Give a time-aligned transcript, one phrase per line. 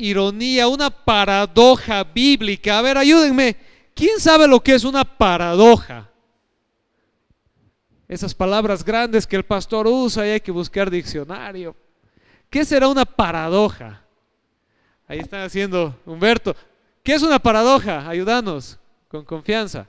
[0.00, 2.78] ironía, una paradoja bíblica.
[2.78, 3.56] A ver, ayúdenme.
[3.94, 6.08] ¿Quién sabe lo que es una paradoja?
[8.08, 11.76] Esas palabras grandes que el pastor usa y hay que buscar diccionario.
[12.48, 14.02] ¿Qué será una paradoja?
[15.06, 16.56] Ahí están haciendo Humberto.
[17.02, 18.08] ¿Qué es una paradoja?
[18.08, 18.78] Ayúdanos
[19.08, 19.86] con confianza.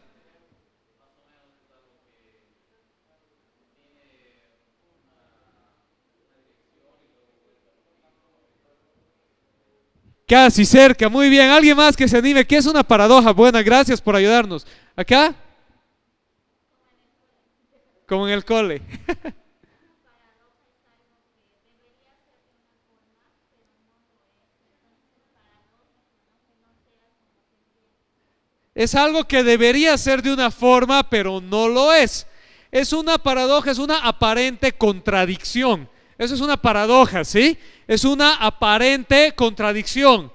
[10.31, 11.49] Casi cerca, muy bien.
[11.49, 12.47] ¿Alguien más que se anime?
[12.47, 13.33] ¿Qué es una paradoja?
[13.33, 14.65] Buena, gracias por ayudarnos.
[14.95, 15.35] ¿Acá?
[18.07, 18.81] Como en el cole.
[28.73, 32.25] Es algo que debería ser de una forma, pero no lo es.
[32.71, 35.89] Es una paradoja, es una aparente contradicción.
[36.21, 37.57] Eso es una paradoja, ¿sí?
[37.87, 40.31] Es una aparente contradicción.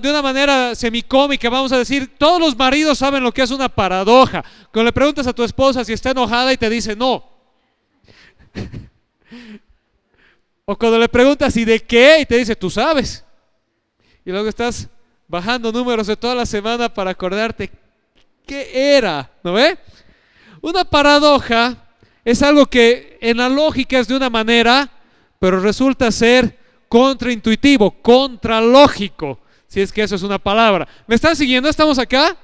[0.00, 3.68] de una manera semicómica, vamos a decir, todos los maridos saben lo que es una
[3.68, 4.44] paradoja.
[4.72, 7.28] Cuando le preguntas a tu esposa si está enojada y te dice no.
[10.64, 13.24] o cuando le preguntas y de qué y te dice tú sabes.
[14.24, 14.88] Y luego estás
[15.26, 17.68] bajando números de toda la semana para acordarte
[18.46, 19.76] qué era, ¿no ve?
[20.60, 21.76] Una paradoja
[22.24, 24.90] es algo que en la lógica es de una manera,
[25.38, 30.86] pero resulta ser contraintuitivo, contralógico, si es que eso es una palabra.
[31.06, 31.68] ¿Me están siguiendo?
[31.68, 32.36] ¿Estamos acá?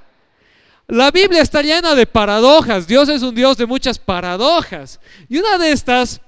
[0.87, 2.87] La Biblia está llena de paradojas.
[2.87, 4.99] Dios es un Dios de muchas paradojas.
[5.29, 6.19] Y una de estas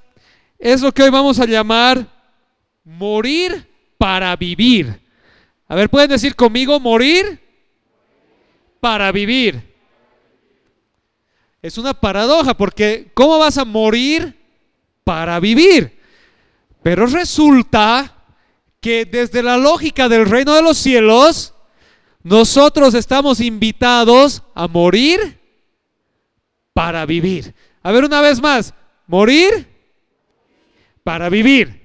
[0.59, 2.05] es lo que hoy vamos a llamar
[2.83, 3.67] morir
[3.97, 5.01] para vivir.
[5.67, 7.39] A ver, ¿pueden decir conmigo morir
[8.79, 9.70] para vivir?
[11.61, 14.35] Es una paradoja porque ¿cómo vas a morir
[15.03, 15.99] para vivir?
[16.81, 18.15] Pero resulta
[18.79, 21.53] que desde la lógica del reino de los cielos,
[22.23, 25.39] nosotros estamos invitados a morir
[26.73, 27.53] para vivir.
[27.83, 28.73] A ver una vez más,
[29.05, 29.67] morir
[31.03, 31.79] para vivir.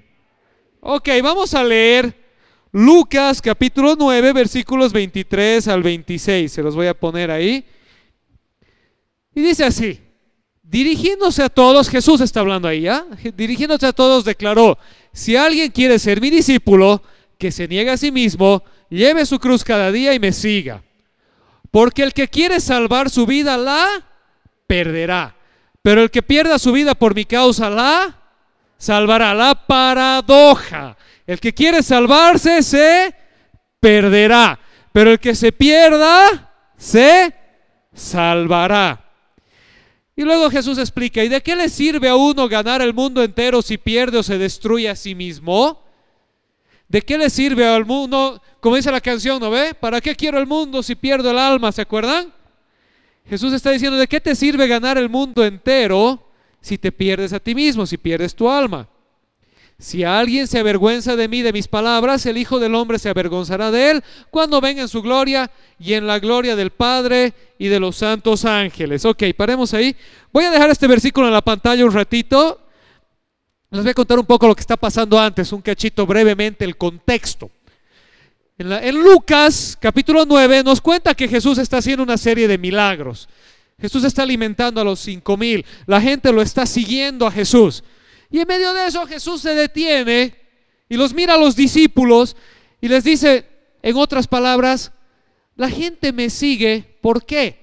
[0.81, 2.15] Ok, vamos a leer
[2.73, 6.51] Lucas capítulo 9, versículos 23 al 26.
[6.51, 7.63] Se los voy a poner ahí.
[9.37, 10.01] Y dice así,
[10.63, 13.05] dirigiéndose a todos, Jesús está hablando ahí, ¿ya?
[13.37, 14.79] Dirigiéndose a todos declaró,
[15.13, 17.03] si alguien quiere ser mi discípulo,
[17.37, 20.83] que se niegue a sí mismo, lleve su cruz cada día y me siga.
[21.71, 23.87] Porque el que quiere salvar su vida la
[24.67, 25.37] perderá.
[25.83, 28.17] Pero el que pierda su vida por mi causa la
[28.79, 29.35] salvará.
[29.35, 30.97] La paradoja.
[31.27, 33.15] El que quiere salvarse se
[33.81, 34.59] perderá.
[34.93, 37.35] Pero el que se pierda se
[37.93, 39.06] salvará.
[40.17, 43.61] Y luego Jesús explica, ¿y de qué le sirve a uno ganar el mundo entero
[43.61, 45.83] si pierde o se destruye a sí mismo?
[46.89, 48.41] ¿De qué le sirve al mundo?
[48.61, 49.75] Como dice la canción, ¿no ve?
[49.75, 51.71] ¿Para qué quiero el mundo si pierdo el alma?
[51.71, 52.33] ¿Se acuerdan?
[53.29, 56.27] Jesús está diciendo, ¿de qué te sirve ganar el mundo entero
[56.63, 58.89] si te pierdes a ti mismo, si pierdes tu alma?
[59.79, 63.71] Si alguien se avergüenza de mí, de mis palabras, el Hijo del Hombre se avergonzará
[63.71, 67.79] de él cuando venga en su gloria y en la gloria del Padre y de
[67.79, 69.05] los santos ángeles.
[69.05, 69.95] Ok, paremos ahí.
[70.33, 72.59] Voy a dejar este versículo en la pantalla un ratito.
[73.71, 76.79] Les voy a contar un poco lo que está pasando antes, un cachito brevemente, el
[76.79, 77.51] contexto.
[78.59, 83.29] En, Lucas capítulo 9 nos cuenta que Jesús está haciendo una serie de milagros.
[83.79, 85.67] Jesús está alimentando a los cinco mil.
[85.85, 87.85] La gente lo está siguiendo a Jesús.
[88.37, 90.35] Y en medio de eso Jesús se detiene
[90.91, 92.37] y los mira a los discípulos
[92.83, 93.47] y les dice,
[93.81, 94.93] en otras palabras,
[95.55, 97.59] la gente me sigue, ¿por qué?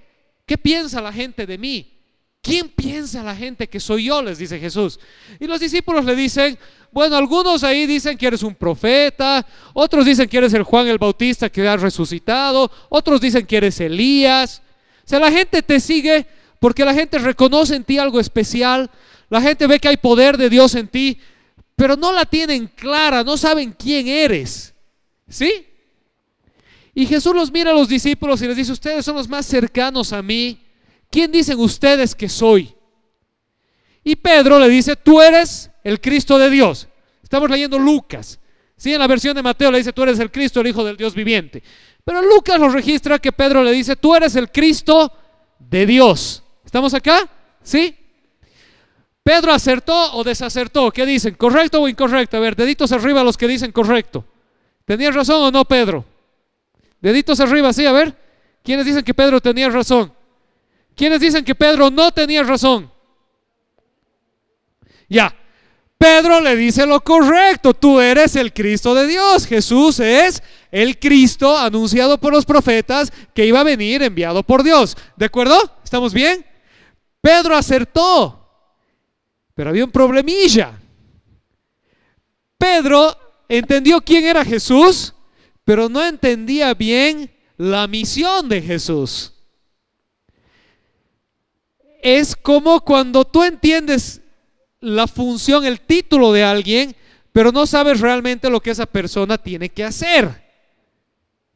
[0.48, 1.94] ¿Qué piensa la gente de mí?
[2.42, 4.24] ¿Quién piensa la gente que soy yo?
[4.24, 5.00] Les dice Jesús.
[5.40, 6.58] Y los discípulos le dicen,
[6.92, 10.98] bueno, algunos ahí dicen que eres un profeta, otros dicen que eres el Juan el
[10.98, 14.64] Bautista que ha resucitado, otros dicen que eres Elías.
[15.06, 16.26] O sea, la gente te sigue
[16.60, 18.90] porque la gente reconoce en ti algo especial,
[19.34, 21.18] la gente ve que hay poder de Dios en ti,
[21.76, 24.76] pero no la tienen clara, no saben quién eres.
[25.28, 25.66] ¿Sí?
[26.94, 30.14] Y Jesús los mira a los discípulos y les dice, ustedes son los más cercanos
[30.14, 30.64] a mí.
[31.10, 32.76] ¿Quién dicen ustedes que soy?
[34.04, 36.88] Y Pedro le dice, tú eres el Cristo de Dios.
[37.24, 38.40] Estamos leyendo Lucas.
[38.78, 40.96] Sí, en la versión de Mateo le dice, tú eres el Cristo, el Hijo del
[40.96, 41.64] Dios viviente.
[42.06, 45.12] Pero Lucas lo registra que Pedro le dice, tú eres el Cristo
[45.58, 46.44] de Dios.
[46.64, 47.28] ¿Estamos acá?
[47.64, 47.98] ¿Sí?
[49.24, 50.92] Pedro acertó o desacertó.
[50.92, 51.36] ¿Qué dicen?
[51.36, 52.38] ¿Correcto o incorrecto?
[52.38, 54.26] A ver, deditos arriba los que dicen correcto.
[54.86, 56.04] ¿Tenía razón o no Pedro?
[57.00, 58.16] Deditos arriba, sí, a ver.
[58.64, 60.14] ¿Quiénes dicen que Pedro tenía razón?
[60.96, 62.92] ¿Quiénes dicen que Pedro no tenía razón?
[65.08, 65.34] Ya.
[65.98, 69.46] Pedro le dice lo correcto, tú eres el Cristo de Dios.
[69.46, 74.98] Jesús es el Cristo anunciado por los profetas que iba a venir enviado por Dios.
[75.16, 75.56] ¿De acuerdo?
[75.82, 76.46] ¿Estamos bien?
[77.22, 78.43] Pedro acertó,
[79.54, 80.80] pero había un problemilla.
[82.58, 83.16] Pedro
[83.48, 85.14] entendió quién era Jesús,
[85.64, 89.34] pero no entendía bien la misión de Jesús.
[92.02, 94.22] Es como cuando tú entiendes
[94.80, 96.96] la función, el título de alguien,
[97.32, 100.44] pero no sabes realmente lo que esa persona tiene que hacer.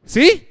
[0.05, 0.47] ¿Sí?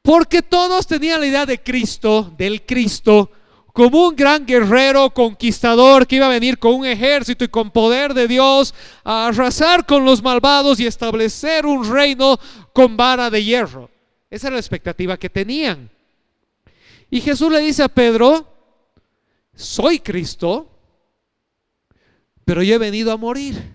[0.00, 3.30] Porque todos tenían la idea de Cristo, del Cristo,
[3.76, 8.14] como un gran guerrero conquistador que iba a venir con un ejército y con poder
[8.14, 8.74] de Dios
[9.04, 12.40] a arrasar con los malvados y establecer un reino
[12.72, 13.90] con vara de hierro.
[14.30, 15.90] Esa era la expectativa que tenían.
[17.10, 18.50] Y Jesús le dice a Pedro,
[19.54, 20.70] soy Cristo,
[22.46, 23.74] pero yo he venido a morir.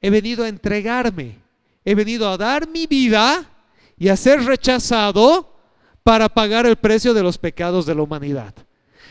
[0.00, 1.38] He venido a entregarme.
[1.84, 3.48] He venido a dar mi vida
[3.96, 5.54] y a ser rechazado
[6.02, 8.52] para pagar el precio de los pecados de la humanidad.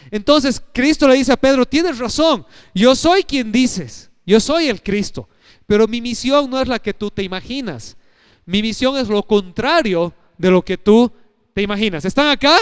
[0.10, 4.82] Entonces Cristo le dice a Pedro, tienes razón, yo soy quien dices, yo soy el
[4.82, 5.30] Cristo,
[5.68, 7.98] pero mi misión no es la que tú te imaginas.
[8.46, 11.12] Mi misión es lo contrario de lo que tú
[11.54, 12.04] te imaginas.
[12.04, 12.58] ¿Están acá?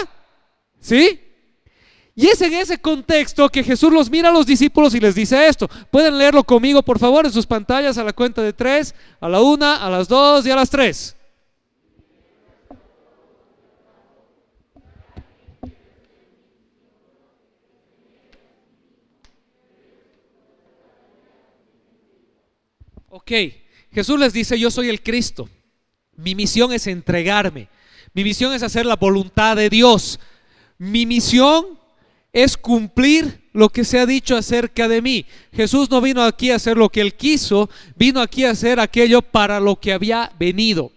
[0.78, 1.20] ¿Sí?
[2.14, 5.46] Y es en ese contexto que Jesús los mira a los discípulos y les dice
[5.46, 5.68] esto.
[5.90, 9.40] Pueden leerlo conmigo, por favor, en sus pantallas a la cuenta de tres, a la
[9.40, 11.16] una, a las dos y a las tres.
[23.20, 23.32] Ok,
[23.92, 25.46] Jesús les dice, yo soy el Cristo.
[26.16, 27.68] Mi misión es entregarme.
[28.14, 30.18] Mi misión es hacer la voluntad de Dios.
[30.78, 31.78] Mi misión
[32.32, 35.26] es cumplir lo que se ha dicho acerca de mí.
[35.52, 39.20] Jesús no vino aquí a hacer lo que él quiso, vino aquí a hacer aquello
[39.20, 40.90] para lo que había venido.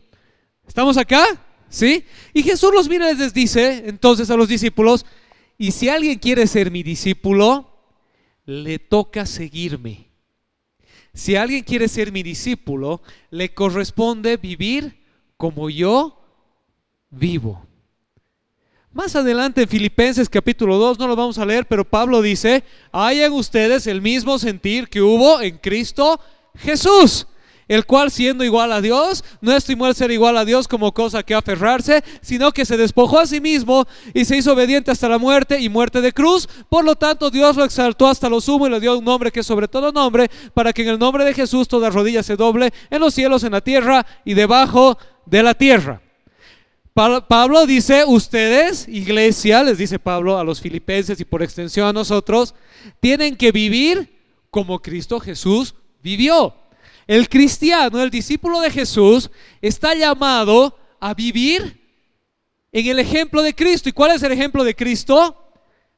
[0.66, 1.26] ¿Estamos acá?
[1.68, 2.06] ¿Sí?
[2.34, 5.06] Y Jesús los mira y les dice entonces a los discípulos,
[5.58, 7.70] y si alguien quiere ser mi discípulo,
[8.46, 10.13] le toca seguirme.
[11.14, 15.00] Si alguien quiere ser mi discípulo, le corresponde vivir
[15.38, 16.20] como yo
[17.12, 17.68] vivo.
[18.92, 23.22] Más adelante en Filipenses capítulo 2, no lo vamos a leer, pero Pablo dice, hay
[23.22, 26.20] en ustedes el mismo sentir que hubo en Cristo
[26.56, 27.28] Jesús,
[27.68, 31.24] el cual siendo igual a Dios, no estimó el ser igual a Dios como cosa
[31.24, 35.18] que aferrarse, sino que se despojó a sí mismo y se hizo obediente hasta la
[35.18, 36.48] muerte y muerte de cruz.
[36.70, 39.42] Por lo tanto, Dios lo exaltó hasta lo sumo y le dio un nombre que
[39.42, 42.72] es sobre todo nombre, para que en el nombre de Jesús toda rodilla se doble
[42.90, 46.02] en los cielos, en la tierra y debajo de la tierra.
[46.94, 52.54] Pablo dice, ustedes, iglesia, les dice Pablo a los filipenses y por extensión a nosotros,
[53.00, 54.20] tienen que vivir
[54.52, 55.74] como Cristo Jesús
[56.04, 56.54] vivió.
[57.08, 59.30] El cristiano, el discípulo de Jesús,
[59.62, 61.82] está llamado a vivir
[62.72, 63.90] en el ejemplo de Cristo.
[63.90, 65.40] ¿Y cuál es el ejemplo de Cristo?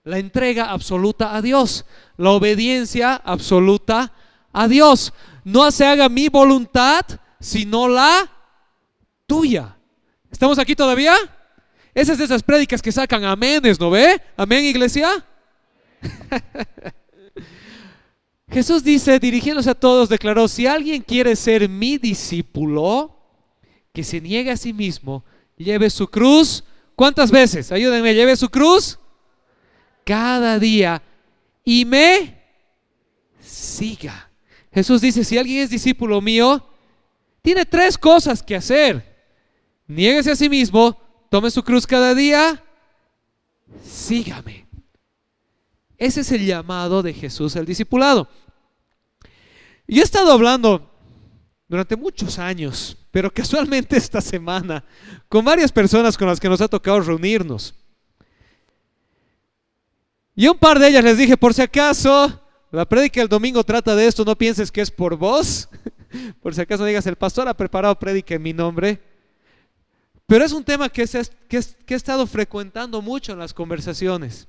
[0.03, 1.85] La entrega absoluta a Dios,
[2.17, 4.13] la obediencia absoluta
[4.51, 5.13] a Dios.
[5.43, 7.05] No se haga mi voluntad,
[7.39, 8.29] sino la
[9.25, 9.75] tuya.
[10.31, 11.15] ¿Estamos aquí todavía?
[11.93, 14.21] Esas de esas prédicas que sacan aménes, ¿no ve?
[14.35, 15.25] Amén, iglesia.
[18.55, 23.13] Jesús dice, dirigiéndose a todos, declaró, si alguien quiere ser mi discípulo,
[23.91, 25.25] que se niegue a sí mismo,
[25.57, 26.63] lleve su cruz.
[26.95, 27.74] ¿Cuántas veces?
[27.74, 28.97] Ayúdenme, lleve su cruz.
[30.05, 31.03] Cada día.
[31.65, 32.41] Y me
[33.41, 34.31] siga.
[34.74, 36.65] Jesús dice, si alguien es discípulo mío,
[37.41, 39.17] tiene tres cosas que hacer.
[39.85, 40.97] Niéguese a sí mismo,
[41.29, 42.63] tome su cruz cada día,
[43.83, 44.65] sígame.
[45.97, 48.29] Ese es el llamado de Jesús al discipulado.
[49.87, 50.91] Yo he estado hablando
[51.67, 54.83] durante muchos años, pero casualmente esta semana,
[55.29, 57.75] con varias personas con las que nos ha tocado reunirnos.
[60.35, 63.95] Y un par de ellas les dije, por si acaso, la prédica del domingo trata
[63.95, 65.69] de esto, no pienses que es por vos.
[66.41, 69.01] por si acaso digas, el pastor ha preparado prédica en mi nombre.
[70.27, 71.05] Pero es un tema que,
[71.47, 74.47] que, he estado frecuentando mucho en las conversaciones.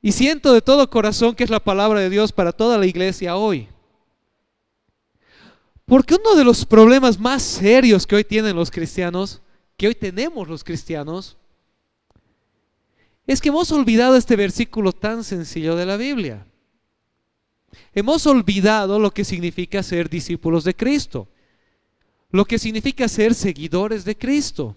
[0.00, 3.36] Y siento de todo corazón que es la palabra de Dios para toda la iglesia
[3.36, 3.68] hoy.
[5.86, 9.42] Porque uno de los problemas más serios que hoy tienen los cristianos,
[9.76, 11.36] que hoy tenemos los cristianos,
[13.26, 16.46] es que hemos olvidado este versículo tan sencillo de la Biblia.
[17.94, 21.28] Hemos olvidado lo que significa ser discípulos de Cristo,
[22.30, 24.76] lo que significa ser seguidores de Cristo.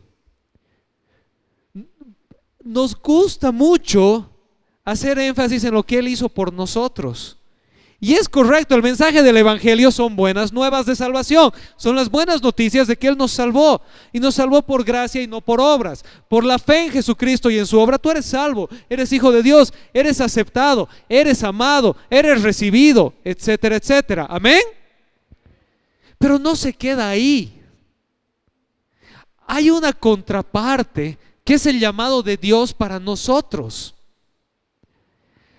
[2.64, 4.30] Nos gusta mucho
[4.84, 7.38] hacer énfasis en lo que Él hizo por nosotros.
[8.06, 12.40] Y es correcto, el mensaje del Evangelio son buenas nuevas de salvación, son las buenas
[12.40, 13.82] noticias de que Él nos salvó
[14.14, 16.06] y nos salvó por gracia y no por obras.
[16.30, 19.42] Por la fe en Jesucristo y en su obra, tú eres salvo, eres hijo de
[19.42, 24.28] Dios, eres aceptado, eres amado, eres recibido, etcétera, etcétera.
[24.30, 24.62] Amén.
[26.20, 27.60] Pero no se queda ahí.
[29.48, 33.96] Hay una contraparte que es el llamado de Dios para nosotros.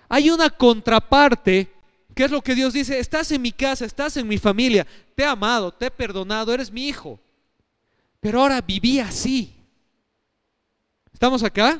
[0.07, 1.75] Hay una contraparte
[2.17, 2.97] ¿Qué es lo que Dios dice?
[2.97, 6.71] Estás en mi casa, estás en mi familia, te he amado, te he perdonado, eres
[6.71, 7.19] mi hijo.
[8.19, 9.55] Pero ahora viví así.
[11.13, 11.79] ¿Estamos acá?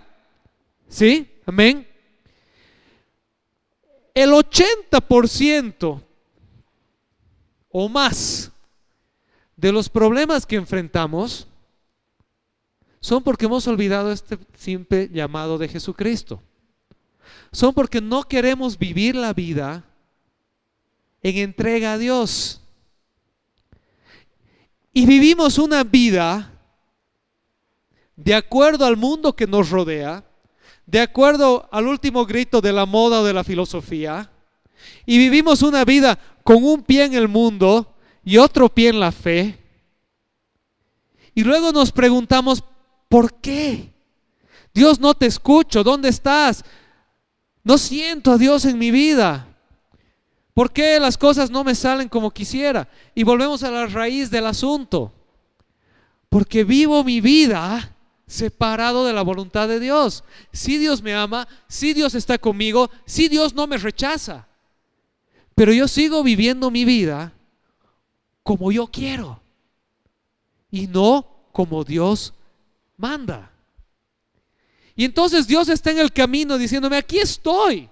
[0.88, 1.28] ¿Sí?
[1.44, 1.88] Amén.
[4.14, 6.04] El 80%
[7.70, 8.52] o más
[9.56, 11.48] de los problemas que enfrentamos
[13.00, 16.44] son porque hemos olvidado este simple llamado de Jesucristo.
[17.52, 19.84] Son porque no queremos vivir la vida
[21.24, 22.62] en entrega a Dios.
[24.94, 26.54] Y vivimos una vida
[28.16, 30.24] de acuerdo al mundo que nos rodea,
[30.86, 34.32] de acuerdo al último grito de la moda o de la filosofía,
[35.06, 39.12] y vivimos una vida con un pie en el mundo y otro pie en la
[39.12, 39.58] fe.
[41.36, 42.64] Y luego nos preguntamos,
[43.08, 43.94] ¿por qué?
[44.74, 46.64] Dios no te escucho, ¿dónde estás?
[47.64, 49.47] No siento a Dios en mi vida.
[50.58, 52.90] ¿Por qué las cosas no me salen como quisiera?
[53.14, 55.14] Y volvemos a la raíz del asunto.
[56.30, 57.96] Porque vivo mi vida
[58.26, 60.24] separado de la voluntad de Dios.
[60.52, 64.48] Si Dios me ama, si Dios está conmigo, si Dios no me rechaza.
[65.54, 67.34] Pero yo sigo viviendo mi vida
[68.42, 69.40] como yo quiero
[70.72, 72.34] y no como Dios
[72.98, 73.52] manda.
[74.96, 77.88] Y entonces Dios está en el camino diciéndome, aquí estoy,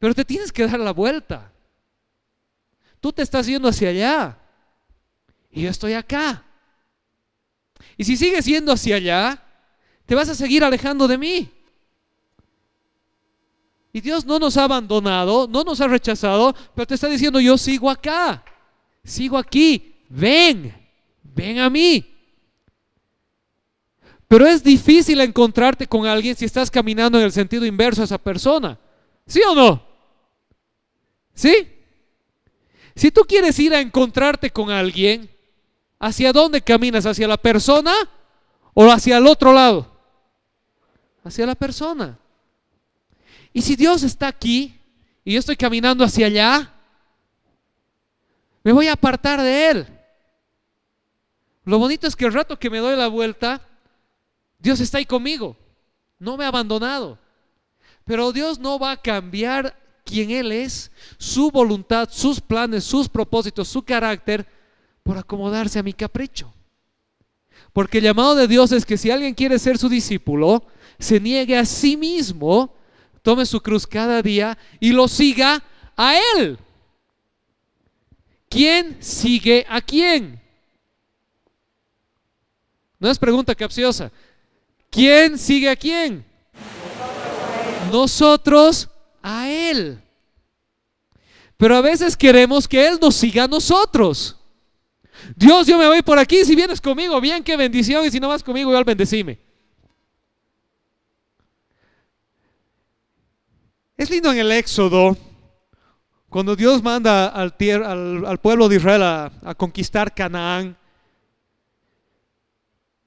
[0.00, 1.51] pero te tienes que dar la vuelta.
[3.02, 4.38] Tú te estás yendo hacia allá
[5.50, 6.44] y yo estoy acá.
[7.96, 9.42] Y si sigues yendo hacia allá,
[10.06, 11.52] te vas a seguir alejando de mí.
[13.92, 17.58] Y Dios no nos ha abandonado, no nos ha rechazado, pero te está diciendo, yo
[17.58, 18.44] sigo acá,
[19.02, 20.72] sigo aquí, ven,
[21.24, 22.06] ven a mí.
[24.28, 28.18] Pero es difícil encontrarte con alguien si estás caminando en el sentido inverso a esa
[28.18, 28.78] persona.
[29.26, 29.84] ¿Sí o no?
[31.34, 31.81] ¿Sí?
[32.94, 35.30] Si tú quieres ir a encontrarte con alguien,
[35.98, 37.06] ¿hacia dónde caminas?
[37.06, 37.92] ¿Hacia la persona
[38.74, 39.90] o hacia el otro lado?
[41.24, 42.18] Hacia la persona.
[43.52, 44.78] Y si Dios está aquí
[45.24, 46.72] y yo estoy caminando hacia allá,
[48.62, 49.86] me voy a apartar de Él.
[51.64, 53.60] Lo bonito es que el rato que me doy la vuelta,
[54.58, 55.56] Dios está ahí conmigo.
[56.18, 57.18] No me ha abandonado.
[58.04, 63.68] Pero Dios no va a cambiar quién Él es, su voluntad, sus planes, sus propósitos,
[63.68, 64.46] su carácter,
[65.02, 66.52] por acomodarse a mi capricho.
[67.72, 70.64] Porque el llamado de Dios es que si alguien quiere ser su discípulo,
[70.98, 72.74] se niegue a sí mismo,
[73.22, 75.62] tome su cruz cada día y lo siga
[75.96, 76.58] a Él.
[78.48, 80.40] ¿Quién sigue a quién?
[82.98, 84.12] No es pregunta capciosa.
[84.90, 86.24] ¿Quién sigue a quién?
[87.90, 88.88] Nosotros
[89.22, 90.00] a Él.
[91.56, 94.36] Pero a veces queremos que Él nos siga a nosotros.
[95.36, 98.28] Dios, yo me voy por aquí, si vienes conmigo, bien, qué bendición, y si no
[98.28, 99.38] vas conmigo, igual bendecime.
[103.96, 105.16] Es lindo en el Éxodo,
[106.28, 107.54] cuando Dios manda al,
[108.26, 110.76] al, pueblo de Israel a, conquistar Canaán.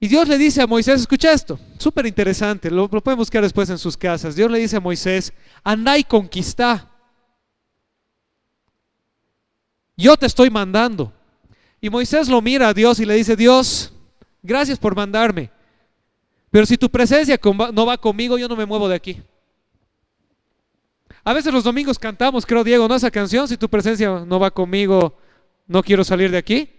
[0.06, 3.72] Y Dios le dice a Moisés, escucha esto, súper interesante, lo, lo, pueden buscar después
[3.72, 4.36] en sus casas.
[4.36, 5.34] Dios le dice a Moisés,
[5.64, 6.92] anda y conquista.
[9.98, 11.12] Yo te estoy mandando.
[11.82, 13.94] Y Moisés lo mira a Dios y le dice, Dios,
[14.44, 15.50] gracias por mandarme.
[16.52, 17.40] Pero si tu presencia
[17.74, 19.24] no va conmigo, yo no me muevo de aquí.
[21.24, 22.94] A veces los domingos cantamos, creo Diego, ¿no?
[22.94, 25.18] Esa canción, si tu presencia no va conmigo,
[25.66, 26.70] no quiero salir de aquí.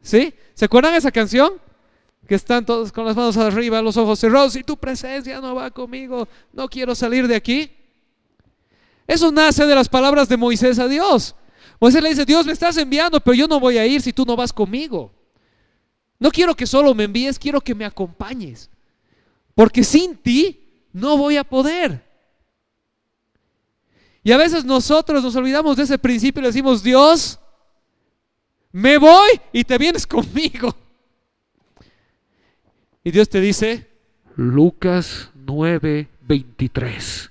[0.00, 0.32] ¿Sí?
[0.54, 1.62] ¿Se acuerdan de esa canción?
[2.26, 5.70] Que están todos con las manos arriba, los ojos cerrados, si tu presencia no va
[5.70, 7.70] conmigo, no quiero salir de aquí.
[9.06, 11.34] Eso nace de las palabras de Moisés a Dios.
[11.80, 14.24] Moisés le dice, Dios me estás enviando, pero yo no voy a ir si tú
[14.24, 15.12] no vas conmigo.
[16.18, 18.70] No quiero que solo me envíes, quiero que me acompañes.
[19.54, 22.02] Porque sin ti no voy a poder.
[24.22, 27.38] Y a veces nosotros nos olvidamos de ese principio y le decimos, Dios,
[28.72, 30.74] me voy y te vienes conmigo.
[33.04, 33.86] Y Dios te dice,
[34.34, 37.30] Lucas 9, 23.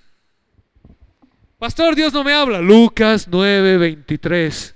[1.58, 2.62] Pastor, Dios no me habla.
[2.62, 4.76] Lucas 9, 23.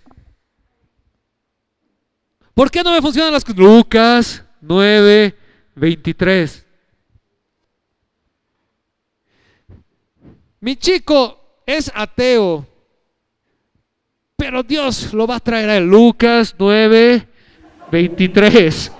[2.55, 3.59] ¿Por qué no me funcionan las cosas?
[3.59, 5.35] Lucas 9,
[5.75, 6.65] 23.
[10.59, 12.65] Mi chico es ateo,
[14.35, 15.85] pero Dios lo va a traer a él.
[15.85, 17.27] Lucas 9,
[17.91, 18.91] 23.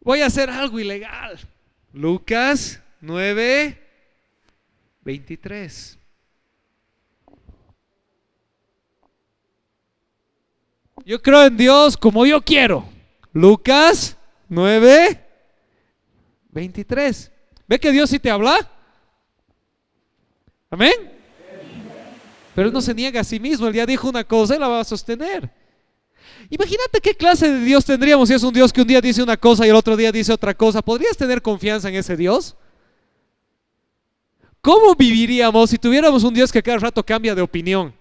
[0.00, 1.38] Voy a hacer algo ilegal.
[1.92, 3.78] Lucas 9,
[5.02, 5.98] 23.
[11.04, 12.84] Yo creo en Dios como yo quiero.
[13.32, 14.16] Lucas
[14.48, 15.26] 9,
[16.50, 17.32] 23.
[17.66, 18.70] ¿Ve que Dios sí te habla?
[20.70, 21.17] Amén.
[22.58, 23.68] Pero él no se niega a sí mismo.
[23.68, 25.48] Él ya dijo una cosa y la va a sostener.
[26.50, 29.36] Imagínate qué clase de Dios tendríamos si es un Dios que un día dice una
[29.36, 30.82] cosa y el otro día dice otra cosa.
[30.82, 32.56] ¿Podrías tener confianza en ese Dios?
[34.60, 37.94] ¿Cómo viviríamos si tuviéramos un Dios que cada rato cambia de opinión?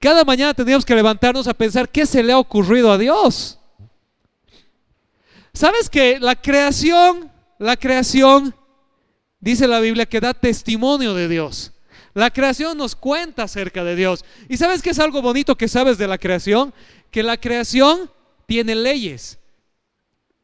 [0.00, 3.60] Cada mañana tendríamos que levantarnos a pensar qué se le ha ocurrido a Dios.
[5.52, 7.30] ¿Sabes que la creación,
[7.60, 8.52] la creación,
[9.38, 11.70] dice la Biblia, que da testimonio de Dios?
[12.14, 14.24] La creación nos cuenta acerca de Dios.
[14.48, 16.72] ¿Y sabes qué es algo bonito que sabes de la creación?
[17.10, 18.08] Que la creación
[18.46, 19.38] tiene leyes.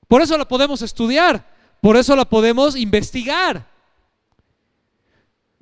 [0.08, 1.46] Por eso la podemos estudiar,
[1.80, 3.70] por eso la podemos investigar.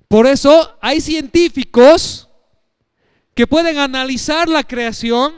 [0.09, 2.29] Por eso hay científicos
[3.35, 5.35] que pueden analizar la creación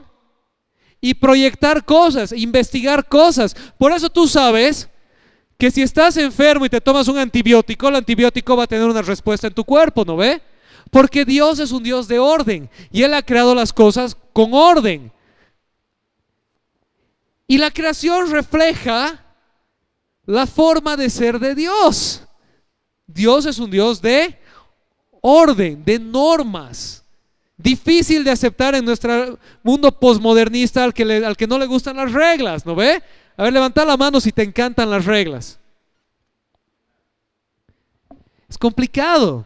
[1.00, 3.56] y proyectar cosas, investigar cosas.
[3.76, 4.88] Por eso tú sabes
[5.58, 9.02] que si estás enfermo y te tomas un antibiótico, el antibiótico va a tener una
[9.02, 10.40] respuesta en tu cuerpo, ¿no ve?
[10.90, 15.12] Porque Dios es un Dios de orden y Él ha creado las cosas con orden.
[17.46, 19.24] Y la creación refleja
[20.24, 22.22] la forma de ser de Dios.
[23.06, 24.38] Dios es un Dios de
[25.20, 27.04] orden, de normas.
[27.56, 32.12] Difícil de aceptar en nuestro mundo posmodernista al que, al que no le gustan las
[32.12, 33.02] reglas, ¿no ve?
[33.36, 35.58] A ver, levanta la mano si te encantan las reglas.
[38.48, 39.44] Es complicado.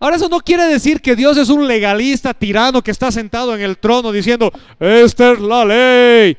[0.00, 3.62] Ahora eso no quiere decir que Dios es un legalista tirano que está sentado en
[3.62, 6.36] el trono diciendo, esta es la ley.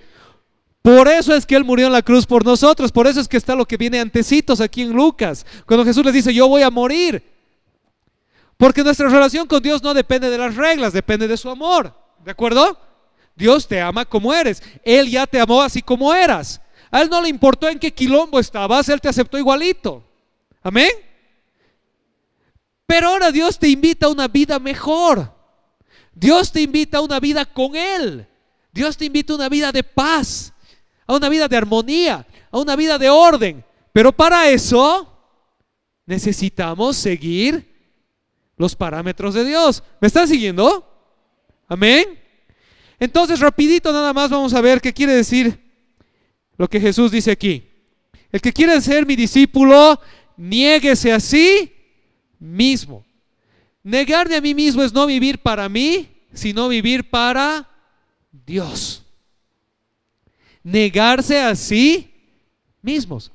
[0.82, 3.36] Por eso es que Él murió en la cruz por nosotros, por eso es que
[3.36, 6.70] está lo que viene antecitos aquí en Lucas, cuando Jesús les dice, yo voy a
[6.70, 7.22] morir.
[8.56, 11.94] Porque nuestra relación con Dios no depende de las reglas, depende de su amor.
[12.24, 12.78] ¿De acuerdo?
[13.36, 14.62] Dios te ama como eres.
[14.84, 16.62] Él ya te amó así como eras.
[16.92, 20.04] A Él no le importó en qué quilombo estabas, Él te aceptó igualito.
[20.62, 20.90] Amén.
[22.90, 25.32] Pero ahora Dios te invita a una vida mejor.
[26.12, 28.28] Dios te invita a una vida con Él.
[28.74, 30.52] Dios te invita a una vida de paz,
[31.06, 33.64] a una vida de armonía, a una vida de orden.
[33.94, 35.08] Pero para eso
[36.08, 37.72] necesitamos seguir
[38.58, 39.84] los parámetros de Dios.
[40.02, 40.84] ¿Me están siguiendo?
[41.68, 42.20] Amén.
[43.00, 45.60] Entonces, rapidito nada más vamos a ver qué quiere decir
[46.58, 47.70] lo que Jesús dice aquí.
[48.32, 50.02] El que quiere ser mi discípulo,
[50.38, 51.20] niéguese a
[52.40, 53.06] mismo.
[53.84, 57.68] Negarme a mí mismo es no vivir para mí, sino vivir para
[58.32, 59.04] Dios.
[60.64, 62.14] Negarse a sí
[62.82, 63.32] mismos.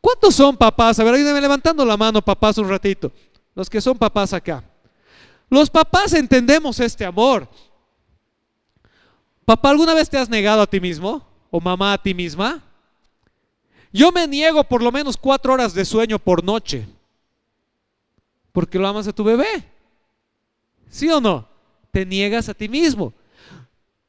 [0.00, 0.98] ¿Cuántos son papás?
[0.98, 3.12] A ver, ayúdenme levantando la mano, papás, un ratito
[3.56, 4.62] los que son papás acá.
[5.48, 7.48] Los papás entendemos este amor.
[9.44, 11.26] Papá, ¿alguna vez te has negado a ti mismo?
[11.50, 12.62] ¿O mamá a ti misma?
[13.92, 16.86] Yo me niego por lo menos cuatro horas de sueño por noche.
[18.56, 19.70] Porque lo amas a tu bebé.
[20.88, 21.46] ¿Sí o no?
[21.90, 23.12] Te niegas a ti mismo.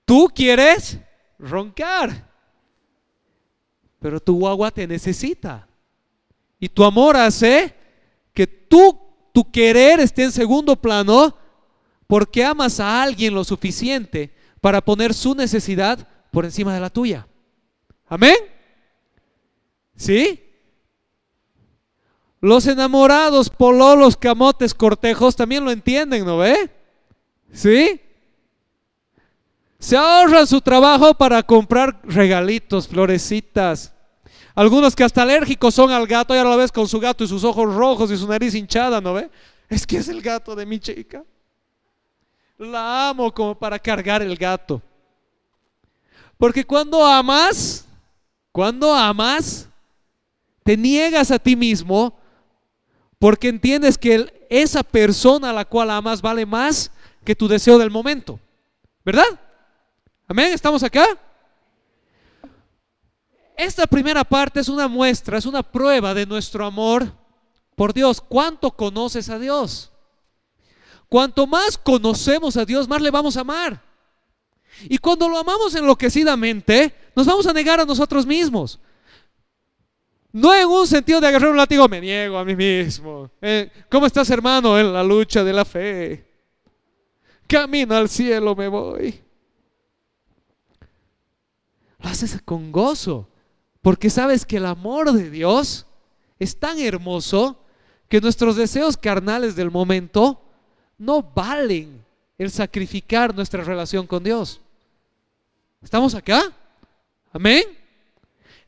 [0.05, 0.97] Tú quieres
[1.38, 2.31] roncar.
[3.99, 5.67] Pero tu guagua te necesita.
[6.62, 7.75] Y tu amor hace
[8.33, 8.97] que tú
[9.33, 11.36] tu querer esté en segundo plano
[12.07, 17.27] porque amas a alguien lo suficiente para poner su necesidad por encima de la tuya.
[18.05, 18.38] Amén.
[19.97, 20.46] ¿Sí?
[22.47, 26.69] Los enamorados, pololos, camotes, cortejos también lo entienden, ¿no ve?
[27.51, 27.99] ¿Sí?
[29.77, 33.93] Se ahorran su trabajo para comprar regalitos, florecitas.
[34.55, 37.27] Algunos que hasta alérgicos son al gato y ahora lo ves con su gato y
[37.27, 39.29] sus ojos rojos y su nariz hinchada, ¿no ve?
[39.67, 41.25] Es que es el gato de mi chica.
[42.57, 44.81] La amo como para cargar el gato.
[46.38, 47.86] Porque cuando amas,
[48.53, 49.67] cuando amas,
[50.63, 52.16] te niegas a ti mismo
[53.19, 56.91] porque entiendes que esa persona a la cual amas vale más
[57.23, 58.39] que tu deseo del momento.
[59.03, 59.39] ¿Verdad?
[60.27, 61.06] Amén, ¿estamos acá?
[63.56, 67.12] Esta primera parte es una muestra, es una prueba de nuestro amor
[67.75, 68.21] por Dios.
[68.21, 69.91] ¿Cuánto conoces a Dios?
[71.10, 73.82] Cuanto más conocemos a Dios, más le vamos a amar.
[74.84, 78.80] Y cuando lo amamos enloquecidamente, nos vamos a negar a nosotros mismos.
[80.32, 83.32] No en un sentido de agarrar un látigo, me niego a mí mismo.
[83.42, 84.78] Eh, ¿Cómo estás, hermano?
[84.78, 86.26] En la lucha de la fe.
[87.48, 89.22] Camino al cielo me voy.
[92.00, 93.28] Lo haces con gozo,
[93.82, 95.88] porque sabes que el amor de Dios
[96.40, 97.63] es tan hermoso
[98.10, 100.42] que nuestros deseos carnales del momento
[100.98, 102.06] no valen
[102.38, 104.62] el sacrificar nuestra relación con Dios.
[105.82, 106.52] ¿Estamos acá?
[107.32, 107.63] Amén.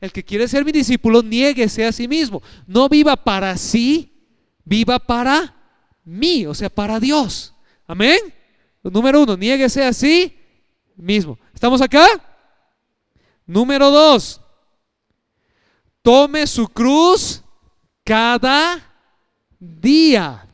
[0.00, 2.42] El que quiere ser mi discípulo, niéguese a sí mismo.
[2.66, 4.12] No viva para sí,
[4.64, 5.54] viva para
[6.04, 7.54] mí, o sea, para Dios.
[7.86, 8.18] Amén.
[8.82, 10.38] Número uno, niéguese a sí
[10.96, 11.38] mismo.
[11.52, 12.06] ¿Estamos acá?
[13.46, 14.40] Número dos,
[16.02, 17.42] tome su cruz
[18.04, 18.80] cada
[19.58, 20.46] día.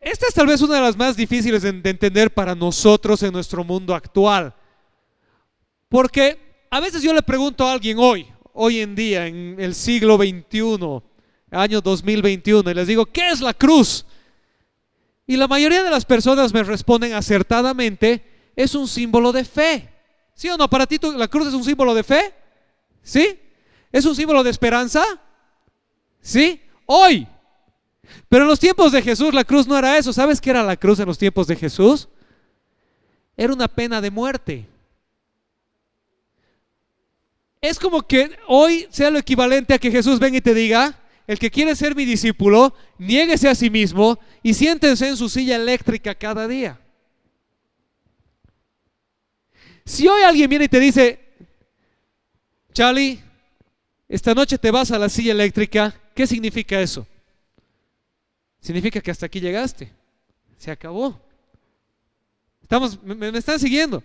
[0.00, 3.32] Esta es tal vez una de las más difíciles de, de entender para nosotros en
[3.32, 4.54] nuestro mundo actual.
[5.88, 6.45] Porque
[6.76, 11.02] a veces yo le pregunto a alguien hoy, hoy en día, en el siglo XXI,
[11.50, 14.04] año 2021, y les digo, ¿qué es la cruz?
[15.26, 19.88] Y la mayoría de las personas me responden acertadamente, es un símbolo de fe.
[20.34, 20.68] ¿Sí o no?
[20.68, 22.34] ¿Para ti la cruz es un símbolo de fe?
[23.02, 23.40] ¿Sí?
[23.90, 25.02] ¿Es un símbolo de esperanza?
[26.20, 26.60] ¿Sí?
[26.84, 27.26] Hoy.
[28.28, 30.12] Pero en los tiempos de Jesús la cruz no era eso.
[30.12, 32.06] ¿Sabes qué era la cruz en los tiempos de Jesús?
[33.34, 34.75] Era una pena de muerte.
[37.68, 41.36] Es como que hoy sea lo equivalente a que Jesús venga y te diga, el
[41.36, 46.14] que quiere ser mi discípulo, niéguese a sí mismo y siéntense en su silla eléctrica
[46.14, 46.78] cada día.
[49.84, 51.18] Si hoy alguien viene y te dice,
[52.72, 53.20] Charlie,
[54.08, 57.04] esta noche te vas a la silla eléctrica, ¿qué significa eso?
[58.60, 59.92] Significa que hasta aquí llegaste.
[60.56, 61.20] Se acabó.
[62.62, 64.04] Estamos, me, me están siguiendo.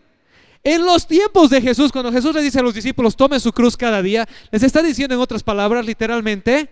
[0.64, 3.76] En los tiempos de Jesús, cuando Jesús le dice a los discípulos, tomen su cruz
[3.76, 6.70] cada día, les está diciendo en otras palabras, literalmente,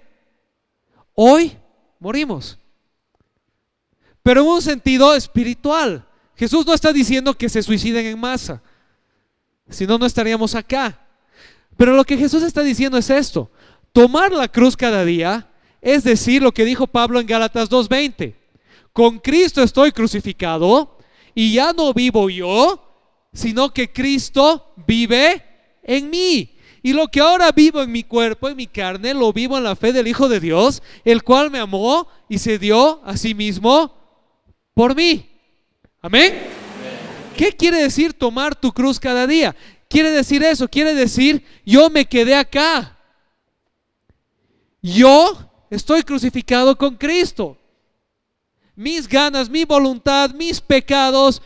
[1.15, 1.57] hoy
[1.99, 2.59] morimos.
[4.21, 6.05] Pero en un sentido espiritual.
[6.35, 8.61] Jesús no está diciendo que se suiciden en masa.
[9.69, 11.05] Si no, no estaríamos acá.
[11.75, 13.51] Pero lo que Jesús está diciendo es esto.
[13.91, 15.49] Tomar la cruz cada día
[15.81, 18.35] es decir lo que dijo Pablo en Gálatas 2.20.
[18.93, 20.97] Con Cristo estoy crucificado
[21.33, 22.88] y ya no vivo yo,
[23.33, 25.43] sino que Cristo vive
[25.83, 26.55] en mí.
[26.81, 29.75] Y lo que ahora vivo en mi cuerpo, en mi carne, lo vivo en la
[29.75, 33.93] fe del Hijo de Dios, el cual me amó y se dio a sí mismo
[34.73, 35.29] por mí.
[36.01, 36.33] Amén.
[37.35, 39.55] ¿Qué quiere decir tomar tu cruz cada día?
[39.89, 42.97] Quiere decir eso, quiere decir yo me quedé acá.
[44.81, 45.37] Yo
[45.69, 47.57] estoy crucificado con Cristo.
[48.75, 51.41] Mis ganas, mi voluntad, mis pecados,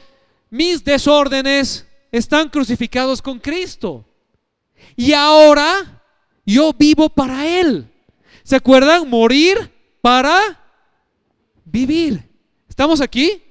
[0.54, 4.06] mis desórdenes están crucificados con Cristo.
[4.96, 6.04] Y ahora
[6.46, 7.92] yo vivo para Él.
[8.44, 9.10] ¿Se acuerdan?
[9.10, 10.40] Morir para
[11.66, 12.30] vivir.
[12.70, 13.42] ¿Estamos aquí?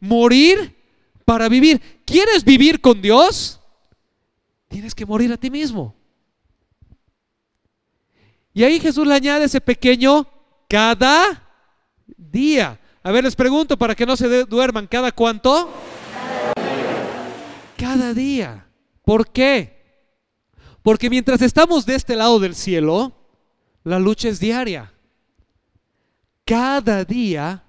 [0.00, 0.76] Morir
[1.24, 1.80] para vivir.
[2.04, 3.58] ¿Quieres vivir con Dios?
[4.68, 5.94] Tienes que morir a ti mismo.
[8.52, 10.28] Y ahí Jesús le añade ese pequeño
[10.68, 11.42] cada
[12.18, 12.78] día.
[13.02, 15.72] A ver, les pregunto para que no se duerman, ¿cada cuánto?
[17.80, 18.66] Cada día.
[19.04, 19.80] ¿Por qué?
[20.82, 23.12] Porque mientras estamos de este lado del cielo,
[23.84, 24.92] la lucha es diaria.
[26.44, 27.64] Cada día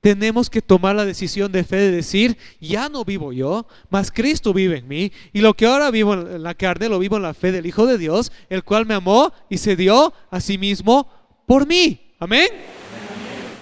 [0.00, 4.54] tenemos que tomar la decisión de fe de decir, ya no vivo yo, mas Cristo
[4.54, 7.34] vive en mí, y lo que ahora vivo en la carne lo vivo en la
[7.34, 11.08] fe del Hijo de Dios, el cual me amó y se dio a sí mismo
[11.46, 12.14] por mí.
[12.18, 12.48] Amén.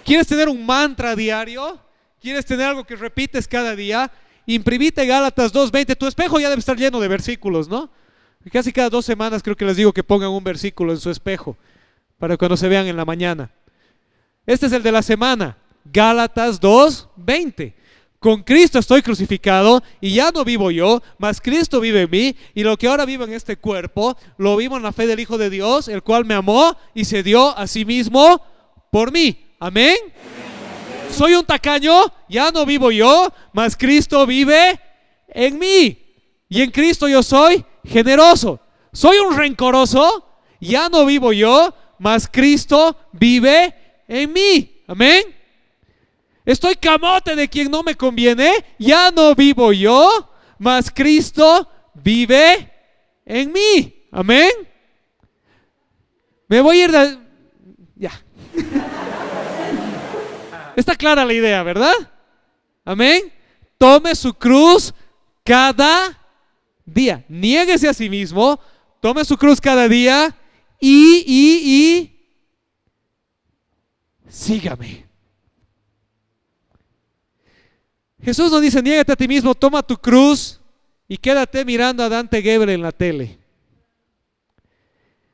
[0.05, 1.81] ¿Quieres tener un mantra diario?
[2.21, 4.11] ¿Quieres tener algo que repites cada día?
[4.55, 7.91] Imprimite Gálatas 2.20, tu espejo ya debe estar lleno de versículos, ¿no?
[8.51, 11.57] Casi cada dos semanas creo que les digo que pongan un versículo en su espejo
[12.19, 13.51] para cuando se vean en la mañana.
[14.47, 17.75] Este es el de la semana, Gálatas 2.20.
[18.19, 22.65] Con Cristo estoy crucificado y ya no vivo yo, mas Cristo vive en mí y
[22.65, 25.51] lo que ahora vivo en este cuerpo, lo vivo en la fe del Hijo de
[25.51, 28.43] Dios, el cual me amó y se dio a sí mismo
[28.91, 29.47] por mí.
[29.61, 29.97] Amén.
[31.11, 34.81] Soy un tacaño, ya no vivo yo, mas Cristo vive
[35.29, 35.99] en mí.
[36.49, 38.61] Y en Cristo yo soy generoso.
[38.93, 40.25] Soy un rencoroso,
[40.61, 43.75] ya no vivo yo, mas Cristo vive
[44.07, 44.83] en mí.
[44.87, 45.23] Amén.
[46.45, 52.73] Estoy camote de quien no me conviene, ya no vivo yo, mas Cristo vive
[53.27, 54.07] en mí.
[54.11, 54.51] Amén.
[56.49, 57.19] Me voy a ir de...
[57.97, 58.13] Ya.
[60.79, 61.93] Está clara la idea, ¿verdad?
[62.85, 63.33] Amén.
[63.79, 64.95] Tome su cruz
[65.45, 66.17] cada
[66.87, 67.25] día.
[67.29, 68.61] Niéguese a sí mismo,
[69.01, 70.33] tome su cruz cada día
[70.79, 72.17] y, y, y
[74.29, 75.05] sígame.
[78.23, 80.61] Jesús nos dice, niégate a ti mismo, toma tu cruz
[81.09, 83.37] y quédate mirando a Dante Gebel en la tele.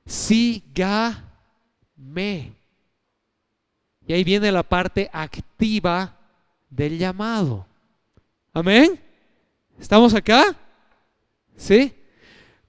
[0.07, 1.25] Sígame.
[4.07, 6.17] Y ahí viene la parte activa
[6.69, 7.67] del llamado.
[8.53, 9.01] Amén.
[9.81, 10.55] ¿Estamos acá?
[11.57, 11.93] ¿Sí?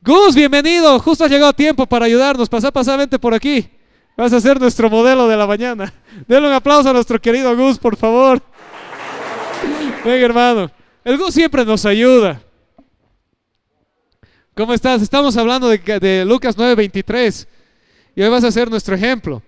[0.01, 0.97] Gus, bienvenido.
[0.99, 2.47] Justo ha llegado tiempo para ayudarnos.
[2.47, 3.69] Pasa, pasamente por aquí.
[4.15, 5.93] Vas a ser nuestro modelo de la mañana.
[6.27, 8.41] Denle un aplauso a nuestro querido Gus, por favor.
[10.05, 10.71] Venga, hermano.
[11.03, 12.41] El Gus siempre nos ayuda.
[14.55, 15.01] ¿Cómo estás?
[15.01, 17.45] Estamos hablando de, de Lucas 9:23.
[18.15, 19.41] Y hoy vas a ser nuestro ejemplo.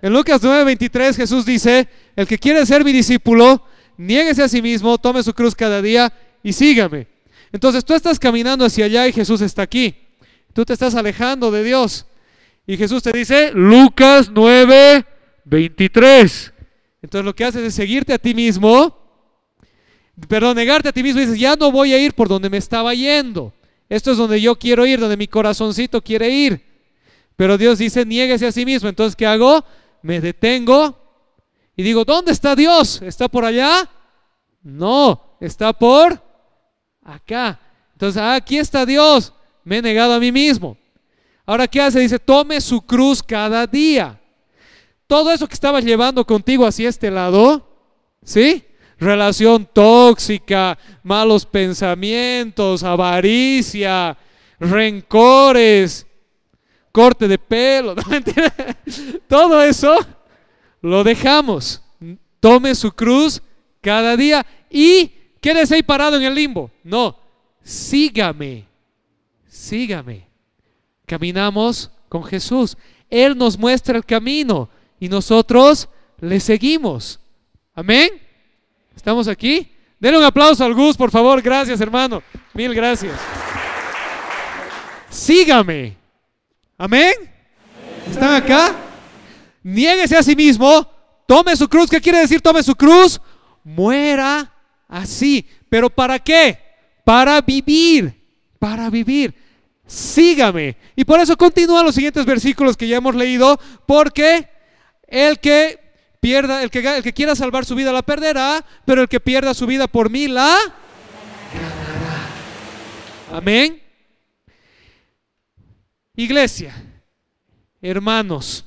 [0.00, 3.64] En Lucas 9:23 Jesús dice, el que quiere ser mi discípulo,
[3.96, 7.06] niéguese a sí mismo, tome su cruz cada día y sígame.
[7.52, 9.96] Entonces tú estás caminando hacia allá y Jesús está aquí.
[10.52, 12.06] Tú te estás alejando de Dios.
[12.66, 16.52] Y Jesús te dice, Lucas 9:23.
[17.02, 18.96] Entonces lo que haces es seguirte a ti mismo,
[20.28, 22.58] perdón, negarte a ti mismo y dices, ya no voy a ir por donde me
[22.58, 23.54] estaba yendo.
[23.88, 26.60] Esto es donde yo quiero ir, donde mi corazoncito quiere ir.
[27.36, 28.88] Pero Dios dice, niéguese a sí mismo.
[28.88, 29.64] Entonces, ¿qué hago?
[30.02, 30.96] Me detengo
[31.76, 33.00] y digo, ¿dónde está Dios?
[33.02, 33.88] ¿Está por allá?
[34.62, 36.20] No, está por
[37.04, 37.60] acá.
[37.92, 39.32] Entonces, aquí está Dios.
[39.64, 40.76] Me he negado a mí mismo.
[41.46, 42.00] Ahora, ¿qué hace?
[42.00, 44.20] Dice, tome su cruz cada día.
[45.06, 47.66] Todo eso que estabas llevando contigo hacia este lado,
[48.22, 48.64] ¿sí?
[48.98, 54.18] Relación tóxica, malos pensamientos, avaricia,
[54.58, 56.07] rencores,
[56.98, 57.94] corte de pelo,
[59.28, 59.96] todo eso
[60.82, 61.80] lo dejamos.
[62.40, 63.40] Tome su cruz
[63.80, 66.72] cada día y quédese ahí parado en el limbo.
[66.82, 67.16] No,
[67.62, 68.64] sígame,
[69.46, 70.26] sígame.
[71.06, 72.76] Caminamos con Jesús.
[73.08, 75.88] Él nos muestra el camino y nosotros
[76.20, 77.20] le seguimos.
[77.76, 78.10] Amén.
[78.96, 79.70] ¿Estamos aquí?
[80.00, 81.40] Denle un aplauso al Gus, por favor.
[81.42, 82.24] Gracias, hermano.
[82.54, 83.16] Mil gracias.
[85.10, 85.97] Sígame.
[86.80, 87.12] Amén.
[88.08, 88.72] ¿Están acá?
[89.64, 90.88] Niéguese a sí mismo.
[91.26, 91.90] Tome su cruz.
[91.90, 93.20] ¿Qué quiere decir tome su cruz?
[93.64, 94.54] Muera
[94.86, 95.44] así.
[95.68, 96.56] ¿Pero para qué?
[97.04, 98.14] Para vivir.
[98.60, 99.34] Para vivir.
[99.88, 100.76] Sígame.
[100.94, 103.58] Y por eso continúan los siguientes versículos que ya hemos leído.
[103.84, 104.48] Porque
[105.08, 105.80] el que
[106.20, 108.64] pierda, el que, el que quiera salvar su vida la perderá.
[108.84, 110.56] Pero el que pierda su vida por mí la
[111.52, 112.28] ganará.
[113.32, 113.87] Amén.
[116.18, 116.74] Iglesia,
[117.80, 118.64] hermanos,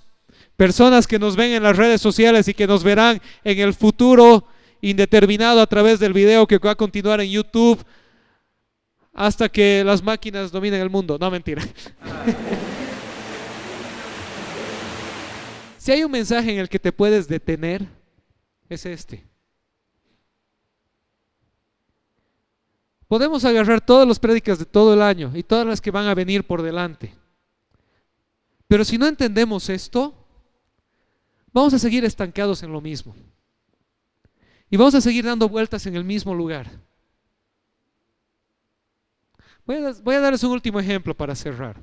[0.56, 4.48] personas que nos ven en las redes sociales y que nos verán en el futuro
[4.80, 7.84] indeterminado a través del video que va a continuar en YouTube
[9.14, 11.18] hasta que las máquinas dominen el mundo.
[11.20, 11.62] No, mentira.
[15.78, 17.86] si hay un mensaje en el que te puedes detener,
[18.70, 19.26] es este.
[23.10, 26.16] Podemos agarrar todas las prédicas de todo el año y todas las que van a
[26.16, 27.20] venir por delante.
[28.72, 30.16] Pero si no entendemos esto,
[31.52, 33.14] vamos a seguir estancados en lo mismo.
[34.70, 36.72] Y vamos a seguir dando vueltas en el mismo lugar.
[39.66, 39.76] Voy
[40.16, 41.82] a, darles un último ejemplo para cerrar.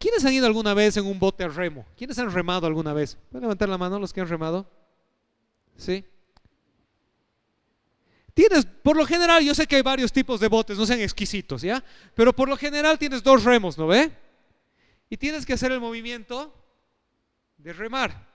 [0.00, 1.86] ¿Quiénes han ido alguna vez en un bote a remo?
[1.96, 3.16] ¿Quiénes han remado alguna vez?
[3.30, 4.68] ¿Pueden levantar la mano los que han remado?
[5.76, 6.04] ¿Sí?
[8.34, 11.62] Tienes, por lo general, yo sé que hay varios tipos de botes, no sean exquisitos,
[11.62, 11.84] ¿ya?
[12.16, 14.25] Pero por lo general tienes dos remos, ¿no ve?
[15.08, 16.54] Y tienes que hacer el movimiento
[17.56, 18.26] de remar.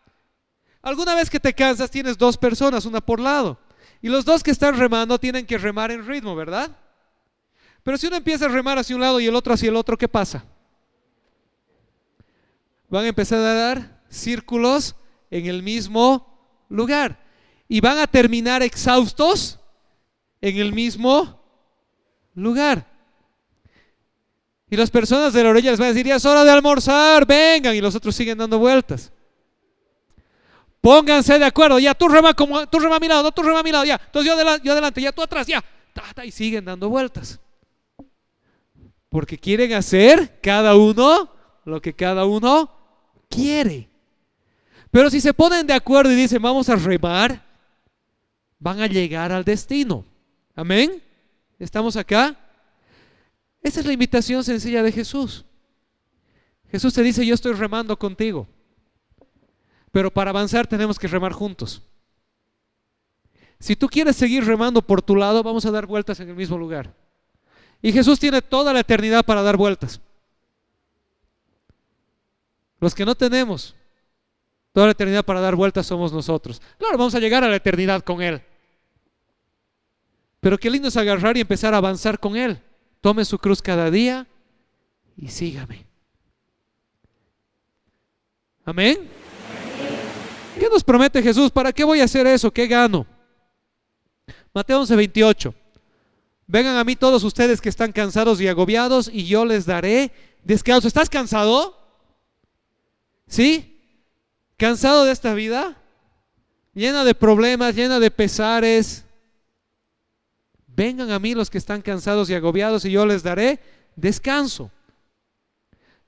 [0.82, 3.60] Alguna vez que te cansas tienes dos personas, una por lado.
[4.02, 6.76] Y los dos que están remando tienen que remar en ritmo, ¿verdad?
[7.84, 9.98] Pero si uno empieza a remar hacia un lado y el otro hacia el otro,
[9.98, 10.44] ¿qué pasa?
[12.90, 14.96] Van a empezar a dar círculos
[15.30, 17.24] en el mismo lugar.
[17.68, 19.60] Y van a terminar exhaustos
[20.42, 21.42] en el mismo
[22.34, 22.91] lugar.
[24.72, 27.26] Y las personas de la orilla les van a decir, ya es hora de almorzar,
[27.26, 27.76] vengan.
[27.76, 29.12] Y los otros siguen dando vueltas.
[30.80, 33.60] Pónganse de acuerdo, ya tú rema como tú rema a mi lado, no tú rema
[33.60, 34.00] a mi lado, ya.
[34.04, 35.62] Entonces yo adelante, yo adelante ya tú atrás, ya.
[36.24, 37.42] y siguen dando vueltas.
[39.10, 41.30] Porque quieren hacer cada uno
[41.66, 42.72] lo que cada uno
[43.30, 43.90] quiere.
[44.90, 47.44] Pero si se ponen de acuerdo y dicen, vamos a remar,
[48.58, 50.06] van a llegar al destino.
[50.56, 51.04] Amén.
[51.60, 52.38] ¿Estamos acá?
[53.62, 55.46] Esa es la invitación sencilla de Jesús.
[56.70, 58.48] Jesús te dice, yo estoy remando contigo.
[59.92, 61.82] Pero para avanzar tenemos que remar juntos.
[63.60, 66.58] Si tú quieres seguir remando por tu lado, vamos a dar vueltas en el mismo
[66.58, 66.96] lugar.
[67.82, 70.02] Y Jesús tiene toda la eternidad para dar vueltas.
[72.80, 73.76] Los que no tenemos
[74.74, 76.62] toda la eternidad para dar vueltas somos nosotros.
[76.78, 78.42] Claro, vamos a llegar a la eternidad con Él.
[80.40, 82.60] Pero qué lindo es agarrar y empezar a avanzar con Él.
[83.02, 84.28] Tome su cruz cada día
[85.18, 85.86] y sígame.
[88.64, 89.10] Amén.
[90.60, 91.50] ¿Qué nos promete Jesús?
[91.50, 92.52] ¿Para qué voy a hacer eso?
[92.52, 93.08] ¿Qué gano?
[94.54, 95.56] Mateo 11, 28.
[96.46, 100.12] Vengan a mí todos ustedes que están cansados y agobiados y yo les daré
[100.44, 100.88] descanso.
[100.88, 101.78] ¿Estás cansado?
[103.28, 103.80] ¿Sí?
[104.58, 105.78] ¿Cansado de esta vida?
[106.74, 109.06] Llena de problemas, llena de pesares,
[110.76, 113.60] Vengan a mí los que están cansados y agobiados y yo les daré
[113.96, 114.72] descanso.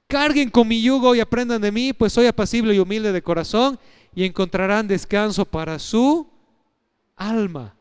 [0.07, 3.79] Carguen con mi yugo y aprendan de mí, pues soy apacible y humilde de corazón
[4.15, 6.29] y encontrarán descanso para su
[7.15, 7.75] alma.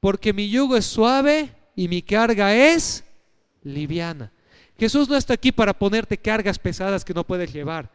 [0.00, 3.04] Porque mi yugo es suave y mi carga es
[3.62, 4.32] liviana.
[4.78, 7.90] Jesús no está aquí para ponerte cargas pesadas que no puedes llevar.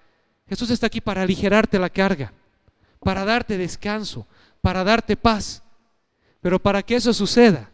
[0.47, 2.31] Jesús está aquí para aligerarte la carga,
[3.01, 4.27] para darte descanso,
[4.62, 5.63] para darte paz.
[6.41, 7.71] Pero para que eso suceda,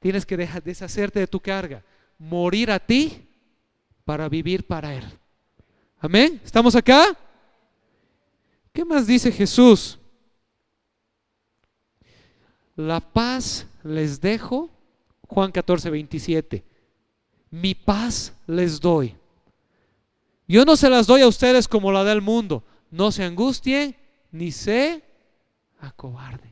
[0.00, 1.84] Tienes que dejar, deshacerte de tu carga,
[2.18, 3.28] morir a ti
[4.04, 5.04] para vivir para Él.
[5.98, 6.40] Amén.
[6.44, 7.16] ¿Estamos acá?
[8.72, 9.98] ¿Qué más dice Jesús?
[12.76, 14.70] La paz les dejo,
[15.26, 16.64] Juan 14, 27.
[17.50, 19.16] Mi paz les doy.
[20.46, 22.64] Yo no se las doy a ustedes como la del mundo.
[22.90, 23.96] No se angustien
[24.30, 25.02] ni se
[25.80, 26.47] acobarden.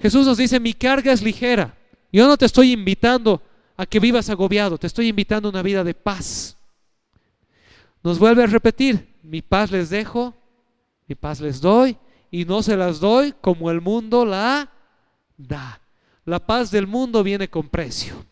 [0.00, 1.76] Jesús nos dice, mi carga es ligera.
[2.12, 3.42] Yo no te estoy invitando
[3.76, 6.56] a que vivas agobiado, te estoy invitando a una vida de paz.
[8.02, 10.34] Nos vuelve a repetir, mi paz les dejo,
[11.06, 11.96] mi paz les doy,
[12.30, 14.70] y no se las doy como el mundo la
[15.36, 15.80] da.
[16.24, 18.24] La paz del mundo viene con precio.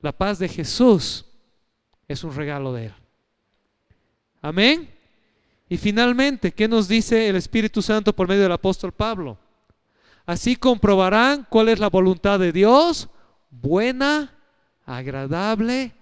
[0.00, 1.24] La paz de Jesús
[2.06, 2.94] es un regalo de Él.
[4.40, 4.88] Amén.
[5.68, 9.38] Y finalmente, ¿qué nos dice el Espíritu Santo por medio del apóstol Pablo?
[10.28, 13.08] Así comprobarán cuál es la voluntad de Dios,
[13.48, 14.36] buena,
[14.84, 15.94] agradable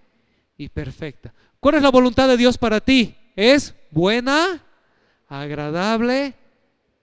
[0.57, 1.33] y perfecta.
[1.61, 3.17] ¿Cuál es la voluntad de Dios para ti?
[3.37, 4.65] Es buena,
[5.29, 6.35] agradable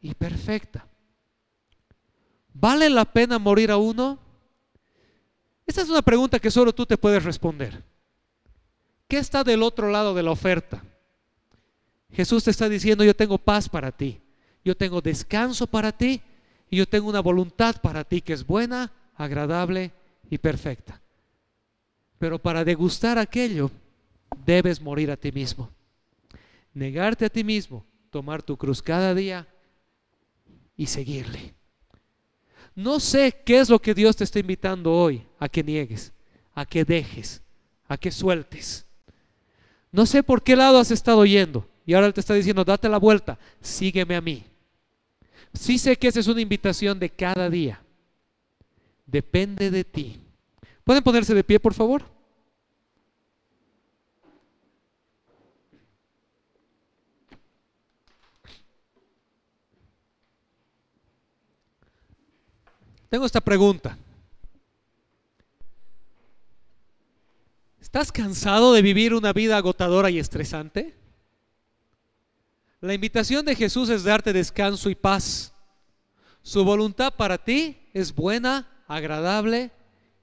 [0.01, 0.85] y perfecta.
[2.53, 4.19] ¿Vale la pena morir a uno?
[5.65, 7.85] Esta es una pregunta que solo tú te puedes responder.
[9.07, 10.83] ¿Qué está del otro lado de la oferta?
[12.11, 14.19] Jesús te está diciendo, yo tengo paz para ti,
[14.65, 16.21] yo tengo descanso para ti
[16.73, 19.91] y yo tengo una voluntad para ti que es buena, agradable
[20.31, 20.99] y perfecta.
[22.17, 23.69] Pero para degustar aquello,
[24.43, 25.69] debes morir a ti mismo.
[26.73, 29.47] Negarte a ti mismo, tomar tu cruz cada día
[30.75, 31.53] y seguirle.
[32.73, 36.11] No sé qué es lo que Dios te está invitando hoy a que niegues,
[36.55, 37.43] a que dejes,
[37.87, 38.87] a que sueltes.
[39.91, 42.89] No sé por qué lado has estado yendo y ahora Él te está diciendo, date
[42.89, 44.43] la vuelta, sígueme a mí.
[45.53, 47.81] Sí sé que esa es una invitación de cada día.
[49.05, 50.19] Depende de ti.
[50.83, 52.03] ¿Pueden ponerse de pie, por favor?
[63.09, 63.95] Tengo esta pregunta.
[67.79, 70.95] ¿Estás cansado de vivir una vida agotadora y estresante?
[72.83, 75.53] La invitación de Jesús es darte descanso y paz.
[76.41, 79.71] Su voluntad para ti es buena, agradable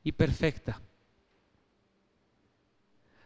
[0.04, 0.78] y perfecta.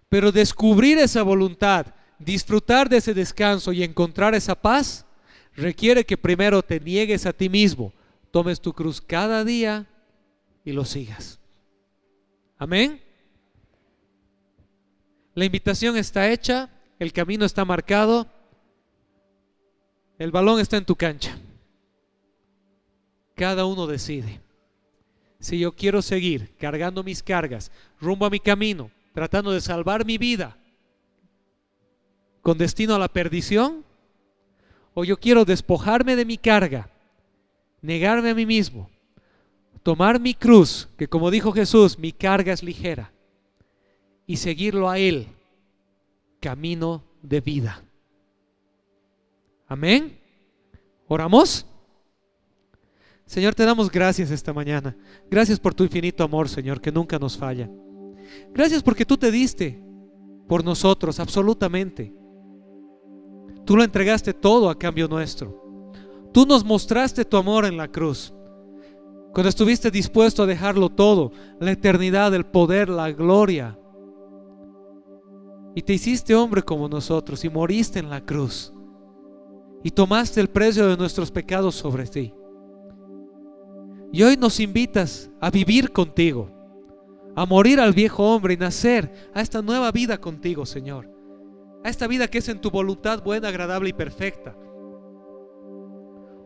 [0.08, 5.04] Pero descubrir esa voluntad, disfrutar de ese descanso y encontrar esa paz,
[5.56, 7.92] requiere que primero te niegues a ti mismo,
[8.30, 9.84] tomes tu cruz cada día
[10.64, 11.40] y lo sigas.
[12.56, 13.02] Amén.
[15.34, 16.70] La invitación está hecha,
[17.00, 18.30] el camino está marcado
[20.18, 21.36] el balón está en tu cancha.
[23.34, 24.40] Cada uno decide.
[25.40, 30.18] Si yo quiero seguir cargando mis cargas rumbo a mi camino, tratando de salvar mi
[30.18, 30.56] vida
[32.40, 33.84] con destino a la perdición,
[34.92, 36.90] o yo quiero despojarme de mi carga,
[37.80, 38.90] negarme a mí mismo,
[39.82, 43.12] tomar mi cruz, que como dijo Jesús, mi carga es ligera,
[44.26, 45.26] y seguirlo a Él,
[46.40, 47.82] camino de vida.
[49.74, 50.16] Amén.
[51.08, 51.66] ¿Oramos?
[53.26, 54.96] Señor, te damos gracias esta mañana.
[55.28, 57.68] Gracias por tu infinito amor, Señor, que nunca nos falla.
[58.52, 59.82] Gracias porque tú te diste
[60.46, 62.14] por nosotros, absolutamente.
[63.64, 65.90] Tú lo entregaste todo a cambio nuestro.
[66.32, 68.32] Tú nos mostraste tu amor en la cruz.
[69.32, 73.76] Cuando estuviste dispuesto a dejarlo todo, la eternidad, el poder, la gloria.
[75.74, 78.73] Y te hiciste hombre como nosotros y moriste en la cruz.
[79.84, 82.34] Y tomaste el precio de nuestros pecados sobre ti.
[84.12, 86.50] Y hoy nos invitas a vivir contigo,
[87.36, 91.10] a morir al viejo hombre y nacer a esta nueva vida contigo, Señor.
[91.84, 94.56] A esta vida que es en tu voluntad buena, agradable y perfecta.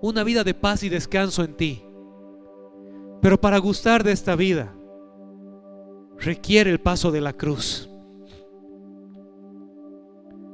[0.00, 1.84] Una vida de paz y descanso en ti.
[3.20, 4.74] Pero para gustar de esta vida
[6.18, 7.88] requiere el paso de la cruz.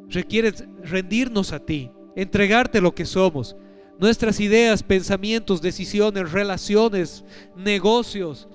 [0.08, 3.56] Requiere rendirnos a ti, entregarte lo que somos,
[3.98, 7.24] nuestras ideas, pensamientos, decisiones, relaciones,
[7.56, 8.48] negocios,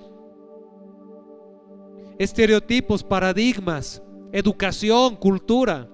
[2.18, 4.02] estereotipos, paradigmas,
[4.32, 5.88] educación, cultura.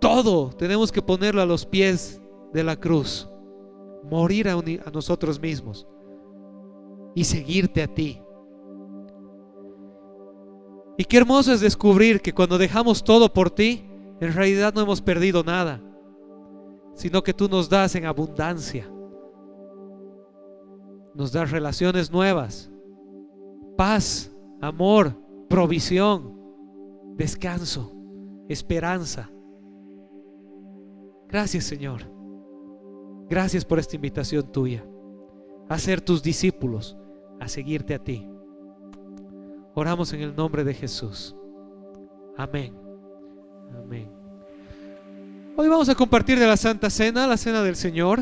[0.00, 2.20] Todo tenemos que ponerlo a los pies
[2.52, 3.28] de la cruz,
[4.02, 4.60] morir a,
[4.92, 5.86] nosotros mismos
[7.14, 8.20] y seguirte a ti.
[10.96, 13.86] Y qué hermoso es descubrir que cuando dejamos todo por ti,
[14.20, 15.80] en realidad no hemos perdido nada
[17.00, 18.86] sino que tú nos das en abundancia.
[21.14, 22.70] Nos das relaciones nuevas,
[23.74, 24.30] paz,
[24.60, 25.16] amor,
[25.48, 26.38] provisión,
[27.16, 27.90] descanso,
[28.50, 29.30] esperanza.
[31.26, 32.02] Gracias Señor.
[33.30, 34.84] Gracias por esta invitación tuya
[35.70, 36.98] a ser tus discípulos,
[37.40, 38.28] a seguirte a ti.
[39.74, 41.34] Oramos en el nombre de Jesús.
[42.36, 42.76] Amén.
[43.74, 44.19] Amén.
[45.62, 48.20] Hoy vamos a compartir de la Santa Cena, la Cena del Señor.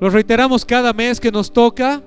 [0.00, 2.02] Lo reiteramos cada mes que nos toca.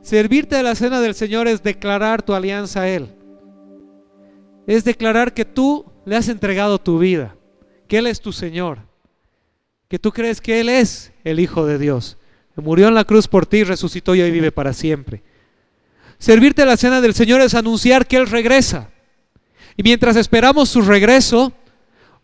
[0.00, 3.08] Servirte de la Cena del Señor es declarar tu alianza a Él.
[4.68, 7.34] Es declarar que tú le has entregado tu vida,
[7.88, 8.78] que Él es tu Señor,
[9.88, 12.16] que tú crees que Él es el Hijo de Dios,
[12.54, 15.24] murió en la cruz por ti, resucitó y hoy vive para siempre.
[16.18, 18.91] Servirte la Cena del Señor es anunciar que Él regresa
[19.76, 21.52] y mientras esperamos su regreso,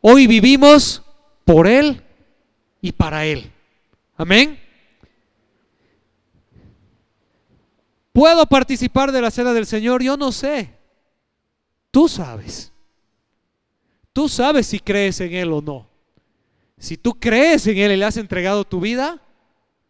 [0.00, 1.02] hoy vivimos
[1.44, 2.02] por Él
[2.80, 3.50] y para Él.
[4.16, 4.58] Amén.
[8.12, 10.02] ¿Puedo participar de la cena del Señor?
[10.02, 10.74] Yo no sé.
[11.90, 12.72] Tú sabes.
[14.12, 15.88] Tú sabes si crees en Él o no.
[16.78, 19.22] Si tú crees en Él y le has entregado tu vida,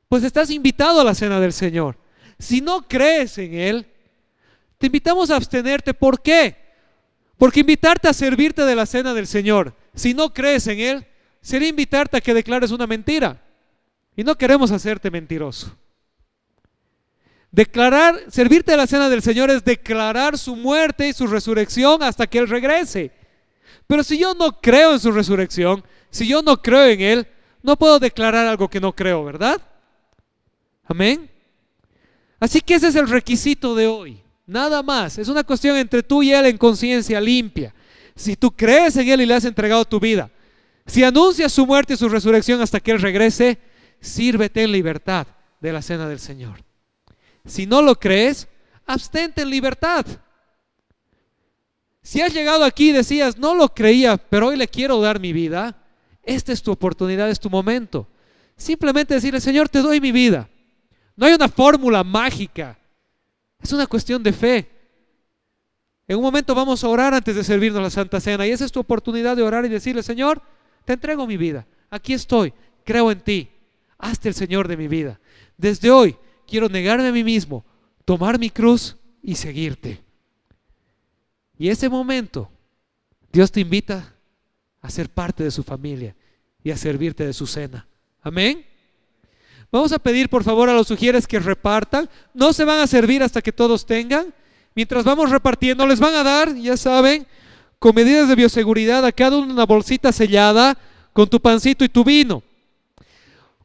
[0.09, 1.99] pues estás invitado a la cena del Señor.
[2.39, 3.87] Si no crees en Él,
[4.79, 5.93] te invitamos a abstenerte.
[5.93, 6.68] ¿Por qué?
[7.39, 11.07] Porque invitarte a servirte de la cena del Señor, si no crees en Él,
[11.41, 13.41] sería invitarte a que declares una mentira.
[14.17, 15.75] Y no queremos hacerte mentiroso.
[17.53, 22.27] Declarar, servirte de la cena del Señor es declarar su muerte y su resurrección hasta
[22.27, 23.13] que Él regrese.
[23.87, 27.27] Pero si yo no creo en su resurrección, si yo no creo en Él,
[27.63, 29.63] no puedo declarar algo que no creo, ¿verdad?
[30.85, 31.31] Amén.
[32.41, 34.23] Así que ese es el requisito de hoy.
[34.49, 35.19] Nada más.
[35.19, 37.75] Es una cuestión entre tú y Él en conciencia limpia.
[38.17, 40.31] Si tú crees en Él y le has entregado tu vida,
[40.87, 43.59] si anuncias su muerte y su resurrección hasta que Él regrese,
[44.01, 45.27] sírvete en libertad
[45.61, 46.65] de la cena del Señor.
[47.45, 48.49] Si no lo crees,
[48.87, 50.07] abstente en libertad.
[52.03, 55.35] Si has llegado aquí y decías, no lo creía, pero hoy le quiero dar mi
[55.35, 55.77] vida,
[56.23, 58.09] esta es tu oportunidad, es tu momento.
[58.57, 60.49] Simplemente decirle, Señor, te doy mi vida.
[61.17, 62.78] No hay una fórmula mágica
[63.61, 64.71] es una cuestión de fe.
[66.07, 68.73] En un momento vamos a orar antes de servirnos la Santa Cena y esa es
[68.73, 70.41] tu oportunidad de orar y decirle, Señor,
[70.85, 71.67] te entrego mi vida.
[71.91, 72.53] Aquí estoy,
[72.85, 73.51] creo en ti.
[73.99, 75.21] Hazte el Señor de mi vida.
[75.57, 77.65] Desde hoy quiero negarme a mí mismo,
[78.05, 80.03] tomar mi cruz y seguirte.
[81.59, 82.51] Y ese momento,
[83.33, 84.15] Dios te invita
[84.81, 86.15] a ser parte de su familia
[86.63, 87.87] y a servirte de su cena.
[88.23, 88.65] Amén.
[89.71, 92.09] Vamos a pedir por favor a los sugieres que repartan.
[92.33, 94.33] No se van a servir hasta que todos tengan.
[94.75, 97.27] Mientras vamos repartiendo, les van a dar, ya saben,
[97.79, 100.79] con medidas de bioseguridad a cada uno una bolsita sellada
[101.13, 102.43] con tu pancito y tu vino.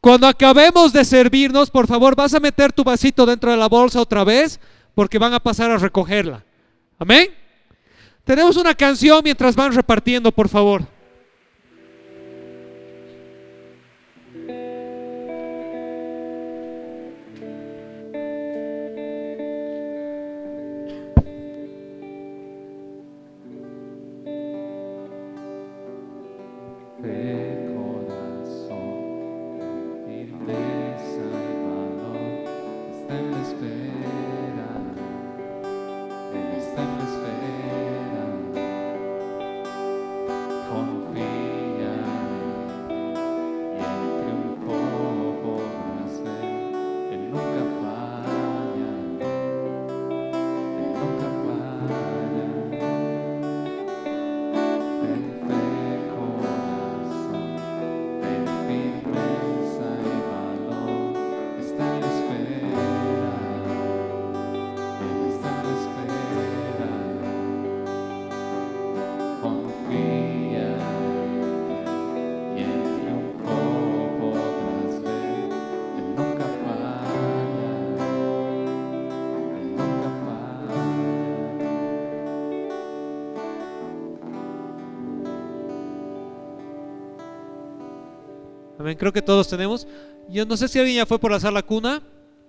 [0.01, 4.01] Cuando acabemos de servirnos, por favor, vas a meter tu vasito dentro de la bolsa
[4.01, 4.59] otra vez
[4.95, 6.43] porque van a pasar a recogerla.
[6.99, 7.33] Amén.
[8.25, 10.85] Tenemos una canción mientras van repartiendo, por favor.
[88.97, 89.87] Creo que todos tenemos.
[90.29, 92.01] Yo no sé si alguien ya fue por la sala cuna.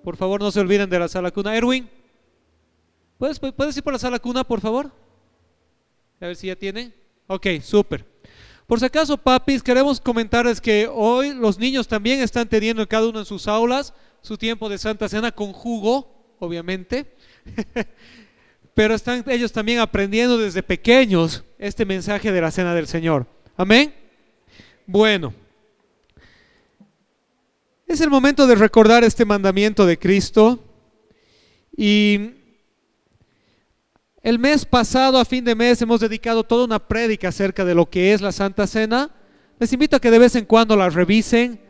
[0.02, 1.56] Por favor, no se olviden de la sala cuna.
[1.56, 1.88] Erwin,
[3.18, 4.90] ¿puedes, ¿puedes ir por la sala cuna, por favor?
[6.20, 6.92] A ver si ya tiene.
[7.26, 8.04] Ok, súper.
[8.66, 13.18] Por si acaso, papis, queremos comentarles que hoy los niños también están teniendo cada uno
[13.18, 17.14] en sus aulas su tiempo de Santa Cena con jugo, obviamente.
[18.74, 23.26] Pero están ellos también aprendiendo desde pequeños este mensaje de la Cena del Señor.
[23.56, 23.94] Amén.
[24.86, 25.43] Bueno.
[27.86, 30.58] Es el momento de recordar este mandamiento de Cristo.
[31.76, 32.30] Y
[34.22, 37.90] el mes pasado, a fin de mes, hemos dedicado toda una prédica acerca de lo
[37.90, 39.10] que es la Santa Cena.
[39.58, 41.60] Les invito a que de vez en cuando la revisen.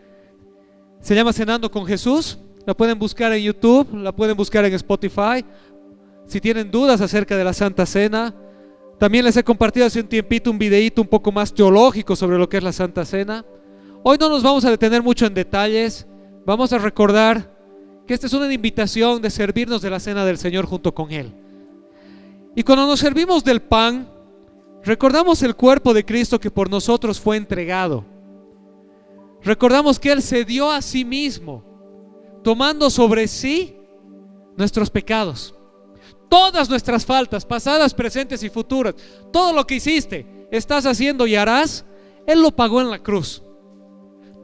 [1.01, 2.39] Se llama Cenando con Jesús.
[2.65, 5.45] La pueden buscar en YouTube, la pueden buscar en Spotify.
[6.27, 8.35] Si tienen dudas acerca de la Santa Cena,
[8.99, 12.49] también les he compartido hace un tiempito un videíto un poco más teológico sobre lo
[12.49, 13.45] que es la Santa Cena.
[14.07, 16.07] Hoy no nos vamos a detener mucho en detalles,
[16.45, 17.57] vamos a recordar
[18.07, 21.33] que esta es una invitación de servirnos de la cena del Señor junto con Él.
[22.55, 24.07] Y cuando nos servimos del pan,
[24.83, 28.05] recordamos el cuerpo de Cristo que por nosotros fue entregado.
[29.43, 31.65] Recordamos que Él se dio a sí mismo,
[32.43, 33.75] tomando sobre sí
[34.55, 35.55] nuestros pecados.
[36.29, 38.97] Todas nuestras faltas, pasadas, presentes y futuras,
[39.33, 41.87] todo lo que hiciste, estás haciendo y harás,
[42.27, 43.44] Él lo pagó en la cruz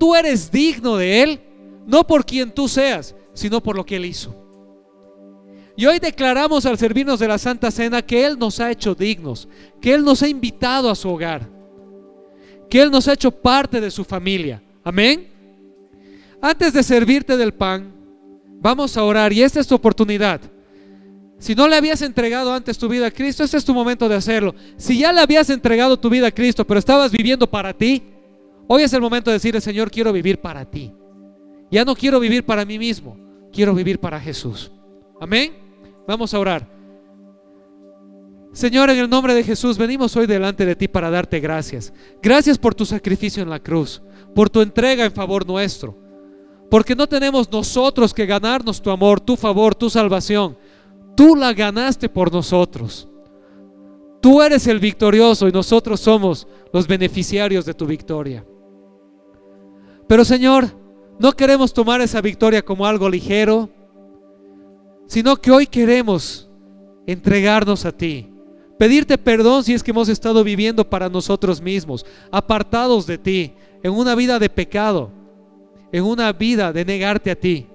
[0.00, 1.40] tú eres digno de Él,
[1.86, 4.34] no por quien tú seas, sino por lo que Él hizo.
[5.76, 9.46] Y hoy declaramos al servirnos de la Santa Cena que Él nos ha hecho dignos,
[9.80, 11.46] que Él nos ha invitado a su hogar,
[12.68, 14.62] que Él nos ha hecho parte de su familia.
[14.82, 15.28] Amén.
[16.40, 17.92] Antes de servirte del pan,
[18.58, 20.40] vamos a orar y esta es tu oportunidad.
[21.38, 24.16] Si no le habías entregado antes tu vida a Cristo, este es tu momento de
[24.16, 24.54] hacerlo.
[24.78, 28.02] Si ya le habías entregado tu vida a Cristo, pero estabas viviendo para ti,
[28.72, 30.94] Hoy es el momento de decirle, Señor, quiero vivir para ti.
[31.72, 33.16] Ya no quiero vivir para mí mismo,
[33.52, 34.70] quiero vivir para Jesús.
[35.20, 35.54] Amén.
[36.06, 36.68] Vamos a orar.
[38.52, 41.92] Señor, en el nombre de Jesús, venimos hoy delante de ti para darte gracias.
[42.22, 44.00] Gracias por tu sacrificio en la cruz,
[44.36, 45.98] por tu entrega en favor nuestro.
[46.70, 50.56] Porque no tenemos nosotros que ganarnos tu amor, tu favor, tu salvación.
[51.16, 53.08] Tú la ganaste por nosotros.
[54.20, 58.44] Tú eres el victorioso y nosotros somos los beneficiarios de tu victoria.
[60.10, 60.66] Pero Señor,
[61.20, 63.70] no queremos tomar esa victoria como algo ligero,
[65.06, 66.50] sino que hoy queremos
[67.06, 68.28] entregarnos a ti.
[68.76, 73.52] Pedirte perdón si es que hemos estado viviendo para nosotros mismos, apartados de ti,
[73.84, 75.12] en una vida de pecado,
[75.92, 77.68] en una vida de negarte a ti.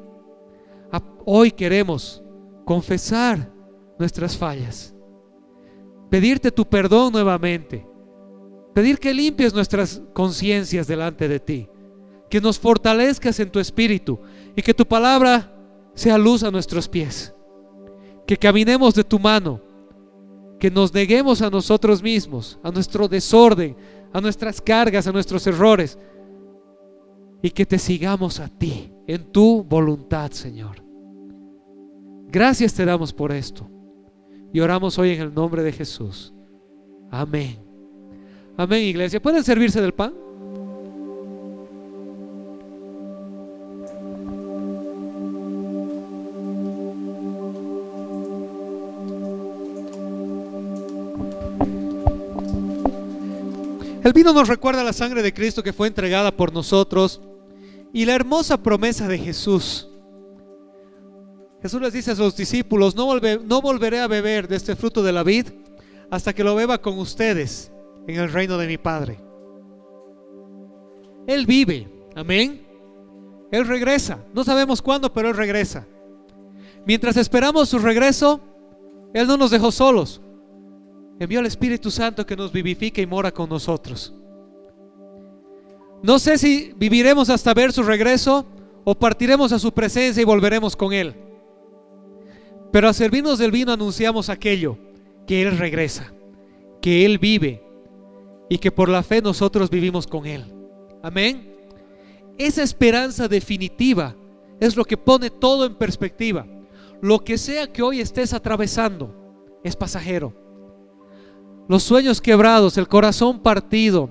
[1.24, 2.22] Hoy queremos
[2.66, 3.50] confesar
[3.98, 4.94] nuestras fallas,
[6.10, 7.88] pedirte tu perdón nuevamente,
[8.74, 11.70] pedir que limpies nuestras conciencias delante de ti
[12.36, 14.20] que nos fortalezcas en tu espíritu
[14.58, 15.50] y que tu palabra
[15.94, 17.34] sea luz a nuestros pies.
[18.28, 19.62] Que caminemos de tu mano,
[20.60, 23.78] que nos neguemos a nosotros mismos, a nuestro desorden,
[24.12, 25.98] a nuestras cargas, a nuestros errores
[27.42, 30.84] y que te sigamos a ti en tu voluntad, Señor.
[32.28, 33.66] Gracias te damos por esto
[34.52, 36.34] y oramos hoy en el nombre de Jesús.
[37.10, 37.58] Amén.
[38.58, 39.22] Amén, iglesia.
[39.22, 40.25] ¿Pueden servirse del pan?
[54.06, 57.20] El vino nos recuerda la sangre de Cristo que fue entregada por nosotros
[57.92, 59.90] y la hermosa promesa de Jesús.
[61.64, 63.08] Jesús les dice a sus discípulos, no,
[63.62, 65.48] volveré a beber de este fruto de la vid
[66.12, 67.72] hasta que lo beba con ustedes
[68.06, 69.18] en el reino de mi Padre.
[71.26, 72.64] Él vive, amén.
[73.50, 74.20] Él regresa.
[74.36, 75.88] No sabemos cuándo, pero Él regresa.
[76.86, 78.40] Mientras esperamos su regreso,
[79.16, 80.22] Él no nos dejó solos.
[81.20, 84.14] Envió al Espíritu Santo que nos vivifica y mora con nosotros.
[86.04, 88.46] No sé si viviremos hasta ver su regreso
[88.84, 91.16] o partiremos a su presencia y volveremos con Él.
[92.72, 94.78] Pero a servirnos del vino anunciamos aquello,
[95.26, 96.14] que Él regresa,
[96.82, 97.64] que Él vive
[98.50, 100.44] y que por la fe nosotros vivimos con Él.
[101.02, 101.56] Amén.
[102.38, 104.16] Esa esperanza definitiva
[104.60, 106.46] es lo que pone todo en perspectiva.
[107.02, 109.14] Lo que sea que hoy estés atravesando
[109.64, 110.45] es pasajero.
[111.68, 114.10] Los sueños quebrados, el corazón partido,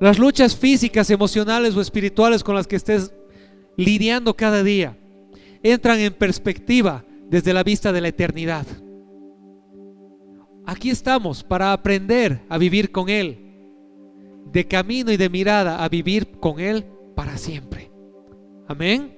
[0.00, 3.12] las luchas físicas, emocionales o espirituales con las que estés
[3.76, 4.96] lidiando cada día,
[5.62, 8.66] entran en perspectiva desde la vista de la eternidad.
[10.66, 13.38] Aquí estamos para aprender a vivir con Él,
[14.52, 17.90] de camino y de mirada a vivir con Él para siempre.
[18.66, 19.16] Amén.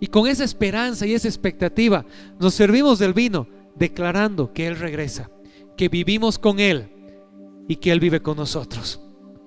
[0.00, 2.04] Y con esa esperanza y esa expectativa
[2.38, 5.30] nos servimos del vino, declarando que Él regresa,
[5.78, 6.90] que vivimos con Él
[7.68, 9.00] y que Él vive con nosotros.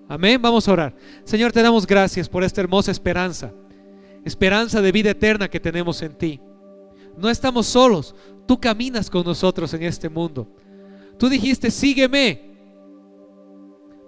[0.08, 0.42] Amén.
[0.42, 0.96] Vamos a orar.
[1.24, 3.54] Señor, te damos gracias por esta hermosa esperanza,
[4.26, 6.42] esperanza de vida eterna que tenemos en ti.
[7.18, 8.16] No estamos solos,
[8.48, 10.48] tú caminas con nosotros en este mundo.
[11.20, 12.50] Tú dijiste, sígueme.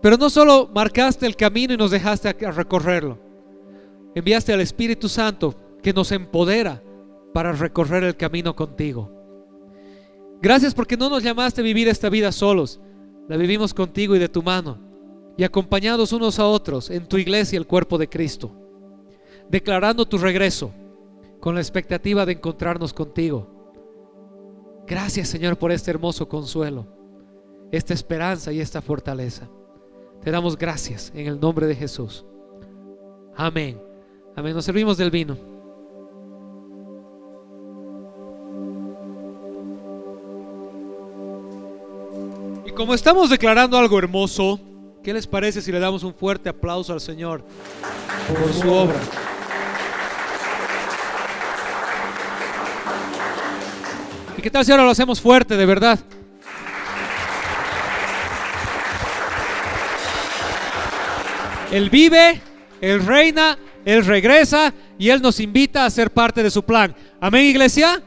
[0.02, 3.20] Pero no solo marcaste el camino y nos dejaste recorrerlo.
[4.16, 6.82] Enviaste al Espíritu Santo que nos empodera
[7.34, 9.23] para recorrer el camino contigo.
[10.44, 12.80] Gracias porque no nos llamaste a vivir esta vida solos.
[13.30, 14.78] La vivimos contigo y de tu mano.
[15.38, 18.52] Y acompañados unos a otros en tu iglesia, el cuerpo de Cristo.
[19.50, 20.72] Declarando tu regreso
[21.40, 24.84] con la expectativa de encontrarnos contigo.
[24.86, 26.88] Gracias Señor por este hermoso consuelo
[27.74, 29.50] esta esperanza y esta fortaleza.
[30.22, 32.24] Te damos gracias en el nombre de Jesús.
[33.36, 33.82] Amén.
[34.36, 34.54] Amén.
[34.54, 35.53] Nos servimos del vino.
[42.76, 44.60] Como estamos declarando algo hermoso,
[45.04, 47.46] ¿qué les parece si le damos un fuerte aplauso al Señor
[48.28, 49.00] por su obra?
[54.36, 56.00] ¿Y qué tal si ahora lo hacemos fuerte, de verdad?
[61.72, 62.42] Él vive,
[62.82, 66.96] Él reina, Él regresa y Él nos invita a ser parte de su plan.
[67.22, 68.02] Amén, iglesia.